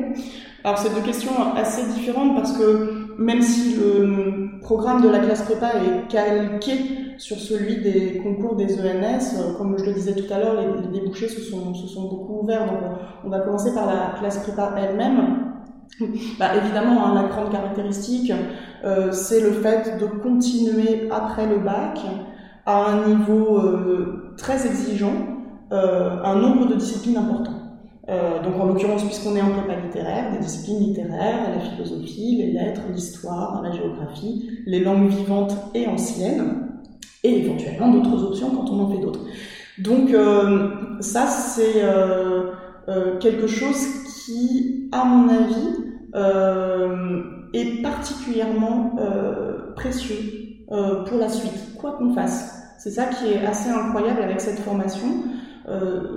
[0.66, 5.44] alors c'est deux questions assez différentes parce que même si le programme de la classe
[5.44, 6.74] prépa est calqué
[7.18, 11.00] sur celui des concours des ENS, euh, comme je le disais tout à l'heure, les,
[11.00, 12.66] débouchés se sont, beaucoup ouverts.
[12.66, 12.82] Donc
[13.24, 15.48] on va commencer par la classe prépa elle-même.
[16.40, 18.32] Bah, évidemment, hein, la grande caractéristique,
[18.84, 22.00] euh, c'est le fait de continuer après le bac
[22.66, 25.14] à un niveau euh, très exigeant
[25.72, 27.58] euh, un nombre de disciplines importants.
[28.10, 32.52] Euh, donc en l'occurrence, puisqu'on est en prépa littéraire, des disciplines littéraires, la philosophie, les
[32.52, 36.68] lettres, l'histoire, la géographie, les langues vivantes et anciennes,
[37.24, 39.22] et éventuellement d'autres options quand on en fait d'autres.
[39.78, 42.52] Donc euh, ça, c'est euh,
[42.90, 43.78] euh, quelque chose
[44.26, 45.68] qui, à mon avis,
[47.54, 48.98] est particulièrement
[49.78, 50.41] précieux
[51.06, 52.58] pour la suite, quoi qu'on fasse.
[52.78, 55.08] C'est ça qui est assez incroyable avec cette formation.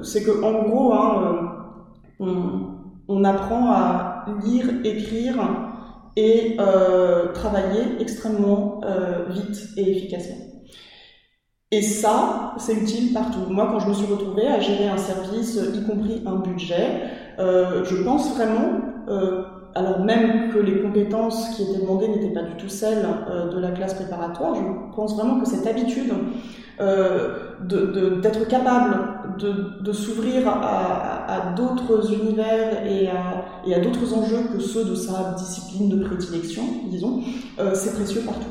[0.02, 1.56] c'est que en gros, hein,
[2.20, 2.68] on,
[3.08, 5.34] on, apprend à lire, écrire
[6.16, 6.56] et
[7.34, 8.80] travailler extrêmement
[9.28, 10.44] vite et efficacement.
[11.74, 13.50] Et ça, c'est utile partout.
[13.50, 17.02] Moi, quand je me suis retrouvée à gérer un service, y compris un budget,
[17.40, 18.78] euh, je pense vraiment,
[19.08, 19.42] euh,
[19.74, 23.58] alors même que les compétences qui étaient demandées n'étaient pas du tout celles euh, de
[23.58, 24.62] la classe préparatoire, je
[24.94, 26.12] pense vraiment que cette habitude
[26.78, 28.96] d'être capable
[29.38, 33.44] de, s'ouvrir à, d'autres univers et à,
[33.76, 37.20] à d'autres enjeux que ceux de sa discipline de prédilection, disons,
[37.74, 38.50] c'est précieux partout.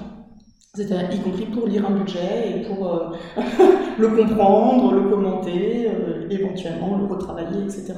[0.75, 3.11] C'est-à-dire y compris pour lire un budget et pour euh,
[3.99, 7.93] le comprendre, le commenter, euh, éventuellement le retravailler, etc.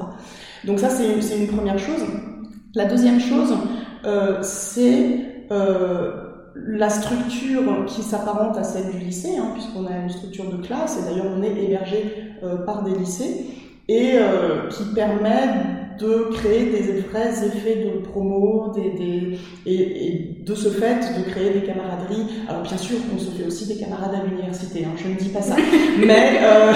[0.65, 2.03] Donc ça, c'est une première chose.
[2.75, 3.55] La deuxième chose,
[4.05, 10.49] euh, c'est la structure qui s'apparente à celle du lycée, hein, puisqu'on a une structure
[10.49, 12.33] de classe, et d'ailleurs on est hébergé
[12.65, 13.45] par des lycées,
[13.87, 14.17] et
[14.71, 20.99] qui permet de créer des vrais effets de promo, des, des, et, de ce fait
[21.17, 22.25] de créer des camaraderies.
[22.47, 25.29] Alors bien sûr, on se fait aussi des camarades à l'université, hein, je ne dis
[25.29, 25.55] pas ça,
[26.05, 26.73] mais euh,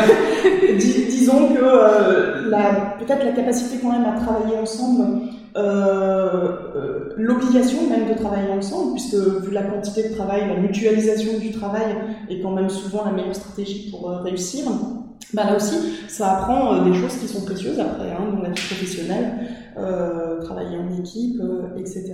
[0.78, 2.52] disons que euh,
[3.00, 5.22] peut-être la capacité quand même à travailler ensemble,
[5.56, 11.40] euh, euh, l'obligation même de travailler ensemble, puisque vu la quantité de travail, la mutualisation
[11.40, 11.96] du travail
[12.30, 14.66] est quand même souvent la meilleure stratégie pour euh, réussir
[15.34, 15.76] bah là aussi,
[16.08, 19.48] ça apprend des choses qui sont précieuses après, hein, dans la vie professionnelle,
[20.42, 21.40] travailler en équipe,
[21.78, 22.14] etc.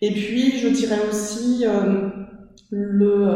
[0.00, 1.66] Et puis, je dirais aussi
[2.70, 3.26] le,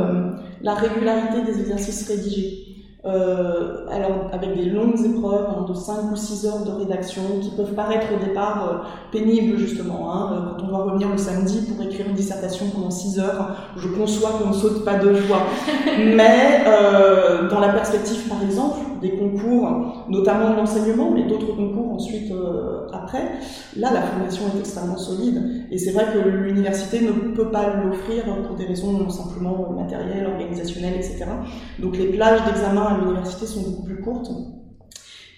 [0.62, 2.65] la régularité des exercices rédigés.
[3.06, 7.50] Euh, alors avec des longues épreuves hein, de 5 ou 6 heures de rédaction qui
[7.50, 8.76] peuvent paraître au départ euh,
[9.12, 10.12] pénibles justement.
[10.12, 13.50] Hein, euh, quand on doit revenir le samedi pour écrire une dissertation pendant 6 heures,
[13.76, 15.42] je conçois qu'on ne saute pas de joie.
[15.98, 21.92] Mais euh, dans la perspective par exemple des concours, notamment de l'enseignement, mais d'autres concours
[21.92, 23.22] ensuite euh, après,
[23.76, 25.66] là la formation est extrêmement solide.
[25.70, 30.94] Et c'est vrai que l'université ne peut pas l'offrir pour des raisons simplement matérielles, organisationnelles,
[30.94, 31.26] etc.
[31.78, 34.30] Donc les plages d'examen l'université sont beaucoup plus courtes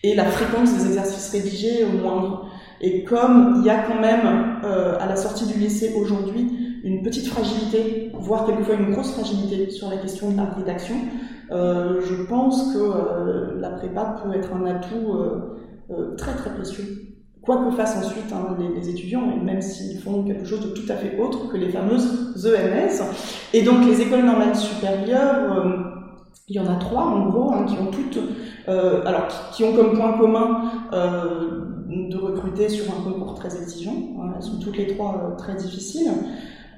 [0.02, 2.48] et la fréquence des exercices rédigés est moindre.
[2.80, 7.02] Et comme il y a quand même euh, à la sortie du lycée aujourd'hui une
[7.02, 10.94] petite fragilité, voire quelquefois une grosse fragilité sur la question de la rédaction,
[11.50, 15.14] euh, je pense que euh, la prépa peut être un atout
[15.90, 16.84] euh, très très précieux.
[17.40, 20.96] Quoi que fassent ensuite hein, les, étudiants, même s'ils font quelque chose de tout à
[20.96, 23.02] fait autre que les fameuses EMS.
[23.54, 25.64] Et donc les écoles normales supérieures
[26.50, 28.18] il y en a trois en gros hein, qui ont toutes,
[28.66, 30.62] alors qui, ont comme point commun
[31.88, 33.96] de recruter sur un concours très exigeant.
[34.20, 36.10] Hein, elles sont toutes les trois très difficiles,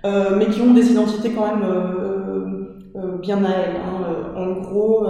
[0.05, 2.60] mais qui ont des identités quand même
[3.21, 3.77] bien à elles.
[3.77, 4.33] Hein.
[4.37, 5.07] En gros,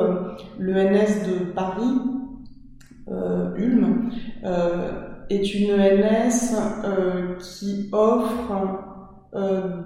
[0.59, 1.99] l'ENS de Paris,
[3.09, 4.11] Ulm,
[5.31, 8.53] est une ENS qui offre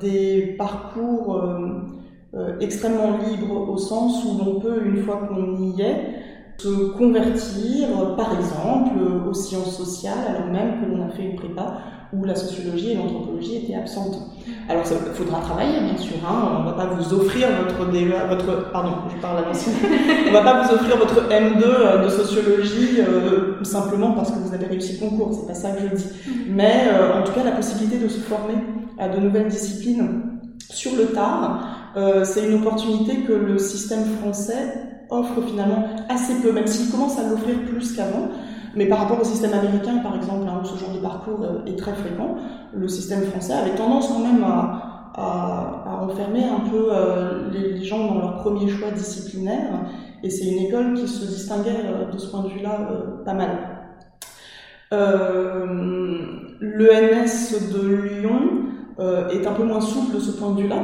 [0.00, 1.42] des parcours
[2.36, 6.00] euh, extrêmement libre au sens où l'on peut, une fois qu'on y est,
[6.58, 11.78] se convertir, par exemple, aux sciences sociales, alors même que l'on a fait une prépa
[12.14, 14.18] où la sociologie et l'anthropologie étaient absentes.
[14.68, 16.16] Alors, il faudra travailler, bien sûr.
[16.26, 17.84] Hein, on ne va pas vous offrir votre,
[18.28, 19.42] votre pardon, je parle à
[20.28, 24.54] on va pas vous offrir votre M2 euh, de sociologie euh, simplement parce que vous
[24.54, 25.34] avez réussi le concours.
[25.38, 26.08] C'est pas ça que je dis.
[26.48, 28.54] Mais euh, en tout cas, la possibilité de se former
[28.98, 30.34] à de nouvelles disciplines
[30.70, 34.74] sur le tard, euh, c'est une opportunité que le système français
[35.10, 38.28] offre finalement assez peu, même s'il commence à l'offrir plus qu'avant.
[38.76, 41.64] Mais par rapport au système américain, par exemple, hein, où ce genre de parcours euh,
[41.66, 42.36] est très fréquent,
[42.72, 48.06] le système français avait tendance quand même à, à, enfermer un peu euh, les, gens
[48.06, 49.70] dans leur premier choix disciplinaire.
[50.22, 52.78] Et c'est une école qui se distinguait euh, de ce point de vue-là
[53.24, 53.50] pas mal.
[56.60, 58.40] L'ENS de Lyon
[59.32, 60.76] est un peu moins souple de ce point de vue-là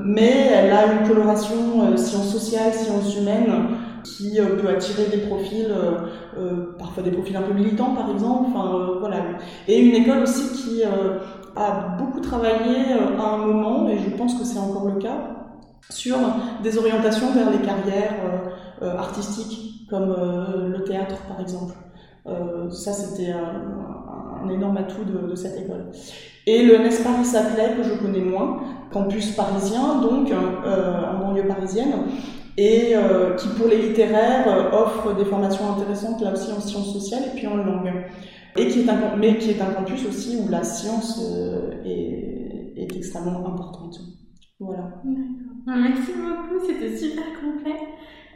[0.00, 3.52] mais elle a une coloration sciences sociales, sciences humaines,
[4.04, 8.50] qui euh, peut attirer des profils, euh, parfois des profils un peu militants par exemple,
[8.54, 9.16] enfin voilà.
[9.66, 14.44] Et une école aussi qui a beaucoup travaillé à un moment, et je pense que
[14.44, 15.34] c'est encore le cas,
[15.90, 16.16] sur
[16.62, 18.14] des orientations vers les carrières
[18.82, 20.14] artistiques, comme
[20.68, 21.74] le théâtre par exemple.
[22.70, 25.86] ça, c'était un, énorme atout de, cette école.
[26.46, 31.46] Et le NS Paris s'appelait, que je connais moins, campus parisien, donc euh, en banlieue
[31.46, 31.92] parisienne,
[32.58, 36.92] et euh, qui pour les littéraires euh, offre des formations intéressantes là aussi en sciences
[36.92, 37.92] sociales et puis en langue.
[38.56, 41.22] Et qui est un, mais qui est un campus aussi où la science
[41.84, 44.00] est, est extrêmement importante.
[44.58, 45.00] Voilà.
[45.64, 47.78] Merci beaucoup, c'était super complet.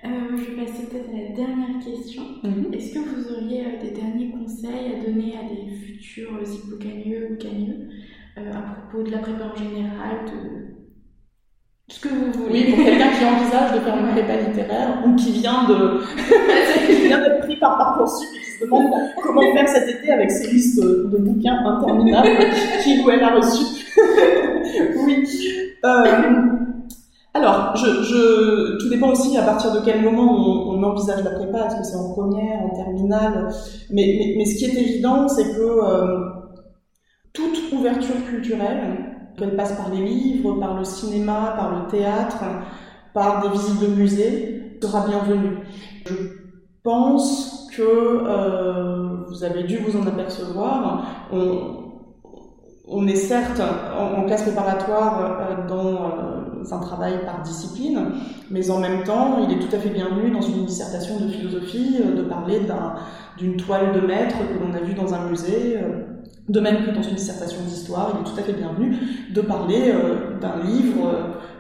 [0.05, 2.23] je vais passer peut-être à la dernière question.
[2.45, 2.73] Mhm.
[2.73, 7.89] Est-ce que vous auriez des derniers conseils à donner à des futurs hypocagneux ou cagneux
[8.37, 10.72] à propos de la prépa en général, de
[11.93, 12.70] ce que vous voulez.
[12.70, 16.01] Pour quelqu'un qui envisage de faire une prépa littéraire ou qui vient de
[16.86, 20.30] qui vient d'être pris par Parcoursup et qui se demande comment faire cet été avec
[20.30, 22.30] ses listes de bouquins interminables
[22.82, 23.84] qu'il ou elle a reçues.
[25.07, 25.24] oui.
[25.84, 26.05] Euh,
[27.34, 31.30] alors, je, je, tout dépend aussi à partir de quel moment on, on envisage la
[31.30, 31.66] prépa.
[31.66, 33.49] Est-ce que c'est en première, en terminale?
[33.90, 36.20] Mais, mais, mais, ce qui est évident, c'est que euh,
[37.32, 42.45] toute ouverture culturelle qu'elle passe par les livres, par le cinéma, par le théâtre,
[43.14, 45.59] par des visites de musées, sera bienvenue.
[46.07, 46.14] Je
[46.83, 51.05] pense que euh, vous avez dû vous en apercevoir.
[51.33, 51.83] On,
[52.89, 53.61] on est certes
[53.99, 56.32] en, classe préparatoire euh, dans euh,
[56.71, 57.99] un travail par discipline,
[58.51, 61.99] mais en même temps, il est tout à fait bienvenu dans une dissertation de philosophie
[62.17, 62.61] de parler
[63.39, 65.79] d'une toile de maître que l'on a vue dans un musée
[66.49, 68.97] de même que dans une dissertation d'histoire, il est tout à fait bienvenu
[69.31, 71.11] de parler euh, d'un livre,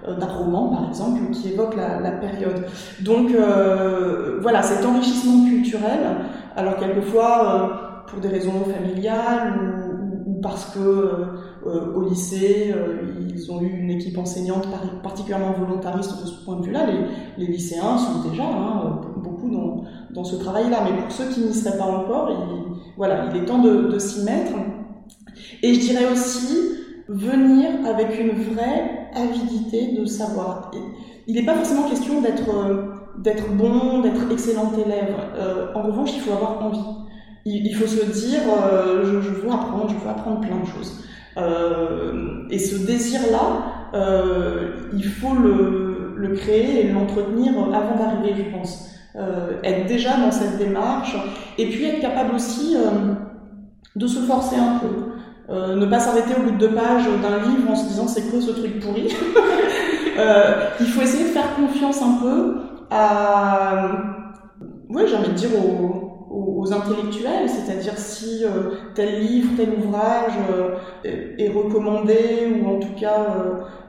[0.06, 2.64] euh, d'un roman par exemple, qui évoque la, période.
[3.00, 6.00] Donc euh, voilà, cet enrichissement culturel,
[6.56, 11.26] alors quelquefois pour des raisons familiales ou, parce que
[11.64, 12.74] au lycée
[13.28, 14.66] ils ont eu une équipe enseignante
[15.02, 16.86] particulièrement volontariste de ce point de vue-là,
[17.38, 20.84] les, lycéens sont déjà hein, beaucoup dans, dans ce travail-là.
[20.84, 24.24] Mais pour ceux qui n'y seraient pas encore, il, voilà, il est temps de, s'y
[24.24, 24.52] mettre.
[25.62, 26.56] Et je dirais aussi
[27.08, 30.70] venir avec une vraie avidité de savoir.
[31.26, 35.14] Il n'est pas forcément question d'être euh, d'être bon, d'être excellent élève.
[35.36, 36.80] Euh, en revanche, il faut avoir envie.
[37.44, 41.04] Il, faut se dire, euh, je, veux apprendre, je veux apprendre plein de choses.
[42.50, 43.98] et ce désir-là,
[44.92, 48.90] il faut le, le créer et l'entretenir avant d'arriver, je pense.
[49.64, 51.16] être déjà dans cette démarche,
[51.58, 52.76] et puis être capable aussi
[53.96, 55.12] de se forcer un peu.
[55.50, 58.30] Euh, ne pas s'arrêter au bout de deux pages d'un livre en se disant c'est
[58.30, 59.08] quoi ce truc pourri?
[60.18, 63.90] euh, il faut essayer de faire confiance un peu à,
[64.88, 70.32] ouais, j'ai envie de dire aux, aux, intellectuels, c'est-à-dire si euh, tel livre, tel ouvrage
[70.50, 72.16] euh, est, recommandé
[72.54, 73.36] ou en tout cas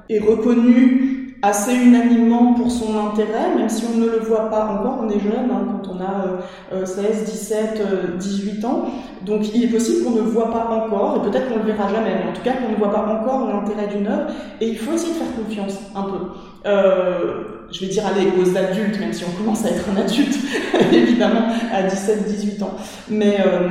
[0.10, 1.13] est reconnu
[1.44, 5.20] assez unanimement pour son intérêt, même si on ne le voit pas encore, on est
[5.20, 8.86] jeune, hein, quand on a 16, 17, 18 ans.
[9.26, 11.90] Donc il est possible qu'on ne voit pas encore, et peut-être qu'on ne le verra
[11.90, 14.28] jamais, mais en tout cas qu'on ne voit pas encore l'intérêt d'une œuvre,
[14.62, 16.18] et il faut essayer de faire confiance un peu.
[16.66, 20.38] Euh, je vais dire aller aux adultes, même si on commence à être un adulte,
[20.94, 22.76] évidemment, à 17-18 ans.
[23.10, 23.70] Mais, euh,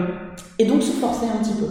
[0.59, 1.67] et donc se forcer un petit peu.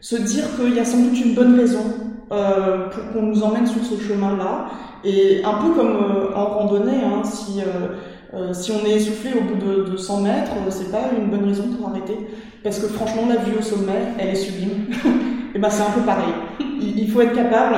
[0.00, 3.66] Se dire qu'il y a sans doute une bonne raison euh, pour qu'on nous emmène
[3.66, 4.66] sur ce chemin-là,
[5.04, 9.42] et un peu comme euh, en randonnée, hein, si, euh, si on est essoufflé au
[9.42, 12.16] bout de, de 100 mètres, c'est pas une bonne raison pour arrêter.
[12.62, 14.86] Parce que franchement, la vue au sommet, elle est sublime.
[15.54, 16.32] et ben c'est un peu pareil.
[16.80, 17.76] Il, faut être capable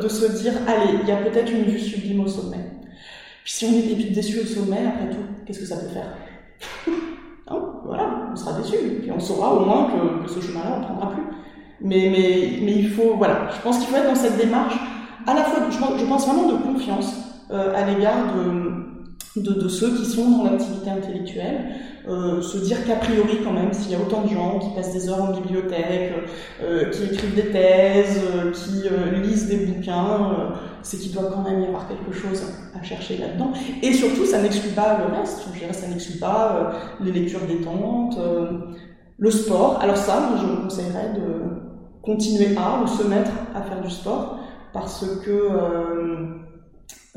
[0.00, 2.64] de se dire, allez, il y a peut-être une vue sublime au sommet.
[3.44, 6.14] Puis si on est déçu au sommet, après tout, qu'est-ce que ça peut faire?
[7.84, 8.76] Voilà, on sera déçu.
[9.00, 11.22] Puis on saura au moins que ce chemin-là, on ne prendra plus.
[11.80, 14.74] Mais, mais, mais il faut, voilà, je pense qu'il faut être dans cette démarche
[15.28, 17.12] à la fois, je, pense vraiment de confiance
[17.50, 21.66] euh, à l'égard de, de, de, ceux qui sont dans l'activité intellectuelle,
[22.08, 24.94] euh, se dire qu'a priori quand même, s'il y a autant de gens qui passent
[24.94, 26.14] des heures en bibliothèque,
[26.62, 31.30] euh, qui écrivent des thèses, euh, qui euh, lisent des bouquins, euh, c'est qu'il doit
[31.30, 32.42] quand même y avoir quelque chose
[32.74, 33.52] à chercher là-dedans.
[33.82, 36.72] Et surtout, ça n'exclut pas le reste, je dirais, ça n'exclut pas
[37.02, 38.18] les lectures détentes,
[39.18, 39.78] le sport.
[39.82, 41.67] Alors ça, moi, je vous conseillerais de
[42.02, 44.40] continuer à ou se mettre à faire du sport
[44.72, 46.26] parce que euh,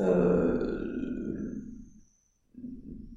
[0.00, 1.62] euh,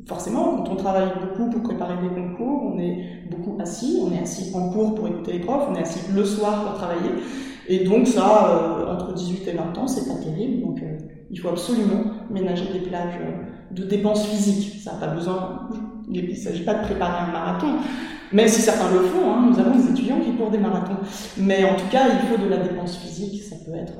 [0.07, 4.20] forcément, quand on travaille beaucoup pour préparer des concours, on est beaucoup assis, on est
[4.20, 7.11] assis en cours pour écouter les profs, on est assis le soir pour travailler.
[7.68, 10.61] Et donc ça, euh, entre 18 et 20 ans, c'est pas terrible.
[10.61, 10.84] Donc
[11.32, 13.20] il faut absolument ménager des plages
[13.72, 14.82] de dépenses physiques.
[14.82, 15.70] Ça n'a pas besoin,
[16.12, 17.76] il ne s'agit pas de préparer un marathon,
[18.32, 20.97] même si certains le font, hein, nous avons des étudiants qui courent des marathons.
[21.38, 23.93] Mais en tout cas, il faut de la dépense physique, ça peut être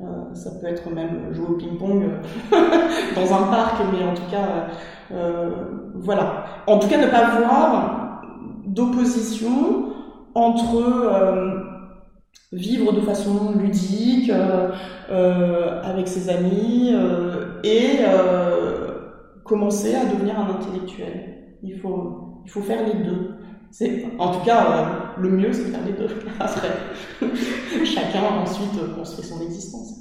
[0.00, 2.56] euh, ça peut être même jouer au ping-pong euh,
[3.14, 4.68] dans un parc, mais en tout cas,
[5.12, 5.50] euh,
[5.94, 6.44] voilà.
[6.66, 8.22] En tout cas, ne pas voir
[8.66, 9.92] d'opposition
[10.34, 10.82] entre
[12.52, 14.32] vivre de façon ludique
[15.10, 16.92] avec ses amis
[17.62, 17.98] et
[19.44, 21.56] commencer à devenir un intellectuel.
[21.62, 23.30] Il faut, il faut faire les deux.
[23.70, 26.08] C'est, en tout cas, euh, le mieux, c'est de faire les deux.
[26.40, 26.70] Après,
[27.84, 30.00] chacun ensuite construit son existence.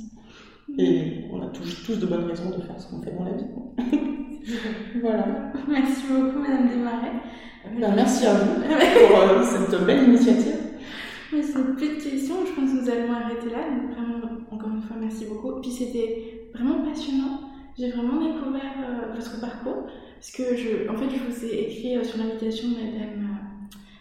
[0.77, 3.33] Et on a tous, tous de bonnes raisons de faire ce qu'on fait dans la
[3.33, 3.45] vie.
[5.01, 5.25] voilà.
[5.67, 7.11] Merci beaucoup, Madame Desmarais.
[7.79, 10.57] Ben, merci à vous pour euh, cette belle initiative.
[11.31, 13.69] C'est plus de questions, je pense que nous allons arrêter là.
[13.69, 14.19] Donc vraiment,
[14.51, 15.59] encore une fois, merci beaucoup.
[15.61, 17.52] Puis c'était vraiment passionnant.
[17.77, 19.87] J'ai vraiment découvert euh, votre parcours.
[20.15, 23.33] Parce que, je, en fait, je vous ai écrit euh, sur l'invitation de Madame,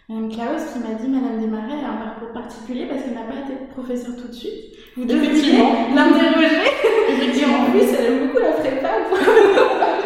[0.09, 3.39] Madame Klaus qui m'a dit Madame Desmarais a un parcours particulier parce qu'elle n'a pas
[3.45, 4.75] été professeure tout de suite.
[4.95, 5.57] Vous devriez
[5.95, 6.69] l'interroger.
[7.09, 8.89] Et en plus, elle aime beaucoup la prépa.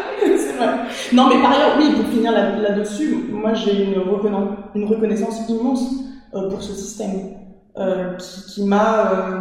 [1.13, 3.93] Non, mais par ailleurs, oui, pour finir là-dessus, moi j'ai une,
[4.75, 5.85] une, reconnaissance immense
[6.33, 7.35] euh, pour ce système
[7.77, 9.37] euh, qui, qui m'a.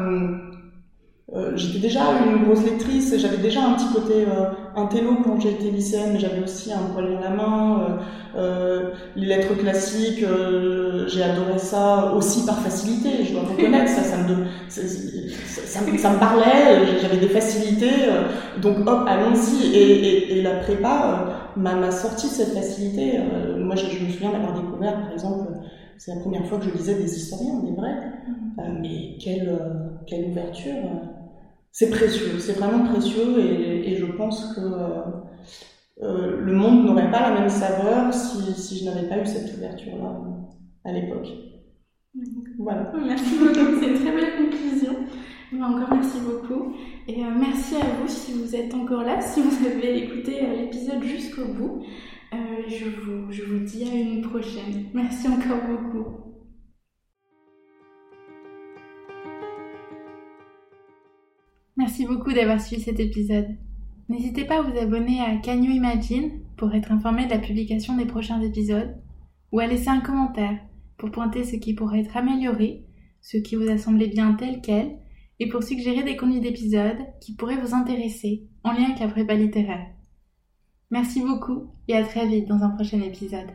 [1.35, 5.41] Euh, euh, j'étais déjà une grosse lectrice, j'avais déjà un petit côté euh, intello quand
[5.41, 7.81] j'étais lycéenne, mais j'avais aussi un poil dans la main.
[7.81, 10.25] Euh, euh les lettres classiques,
[11.09, 16.11] j'ai adoré ça aussi par facilité, je dois reconnaître, ça, ça, me, ça, ça, ça
[16.11, 18.11] me parlait, j'avais des facilités,
[18.61, 19.75] donc hop, allons-y.
[19.75, 23.19] Et, et, et, la prépa m'a sorti de cette facilité.
[23.59, 25.53] moi, je, je, me souviens d'avoir découvert, par exemple,
[25.97, 28.79] c'est la première fois que je lisais des historiens, des vrais, mmh.
[28.83, 29.59] mais quelle,
[30.07, 30.75] quelle ouverture
[31.79, 35.03] c'est précieux, c'est vraiment précieux et, je pense que euh,
[36.03, 39.55] euh, le monde n'aurait pas la même saveur si, si je n'avais pas eu cette
[39.55, 40.23] ouverture-là
[40.85, 41.29] à l'époque.
[42.59, 42.91] Voilà.
[43.05, 44.97] Merci beaucoup, c'est une très belle conclusion.
[45.53, 46.73] Encore merci beaucoup.
[47.09, 51.05] Et euh, merci à vous si vous êtes encore là, si vous avez écouté l'épisode
[51.05, 51.85] jusqu'au bout.
[52.33, 54.87] je, vous, je vous dis à une prochaine.
[54.95, 56.26] Merci encore beaucoup.
[61.77, 63.49] Merci beaucoup d'avoir suivi cet épisode.
[64.09, 67.97] N'hésitez pas à vous abonner à Can You Imagine pour être informé de la publication
[67.97, 68.97] des prochains épisodes
[69.53, 70.59] ou à laisser un commentaire
[70.97, 72.87] pour pointer ce qui pourrait être amélioré,
[73.21, 74.99] ce qui vous a semblé bien tel quel
[75.39, 79.35] et pour suggérer des contenus d'épisodes qui pourraient vous intéresser en lien avec la prépa
[79.35, 79.87] littéraire.
[80.91, 83.51] Merci beaucoup et à très vite dans un prochain épisode.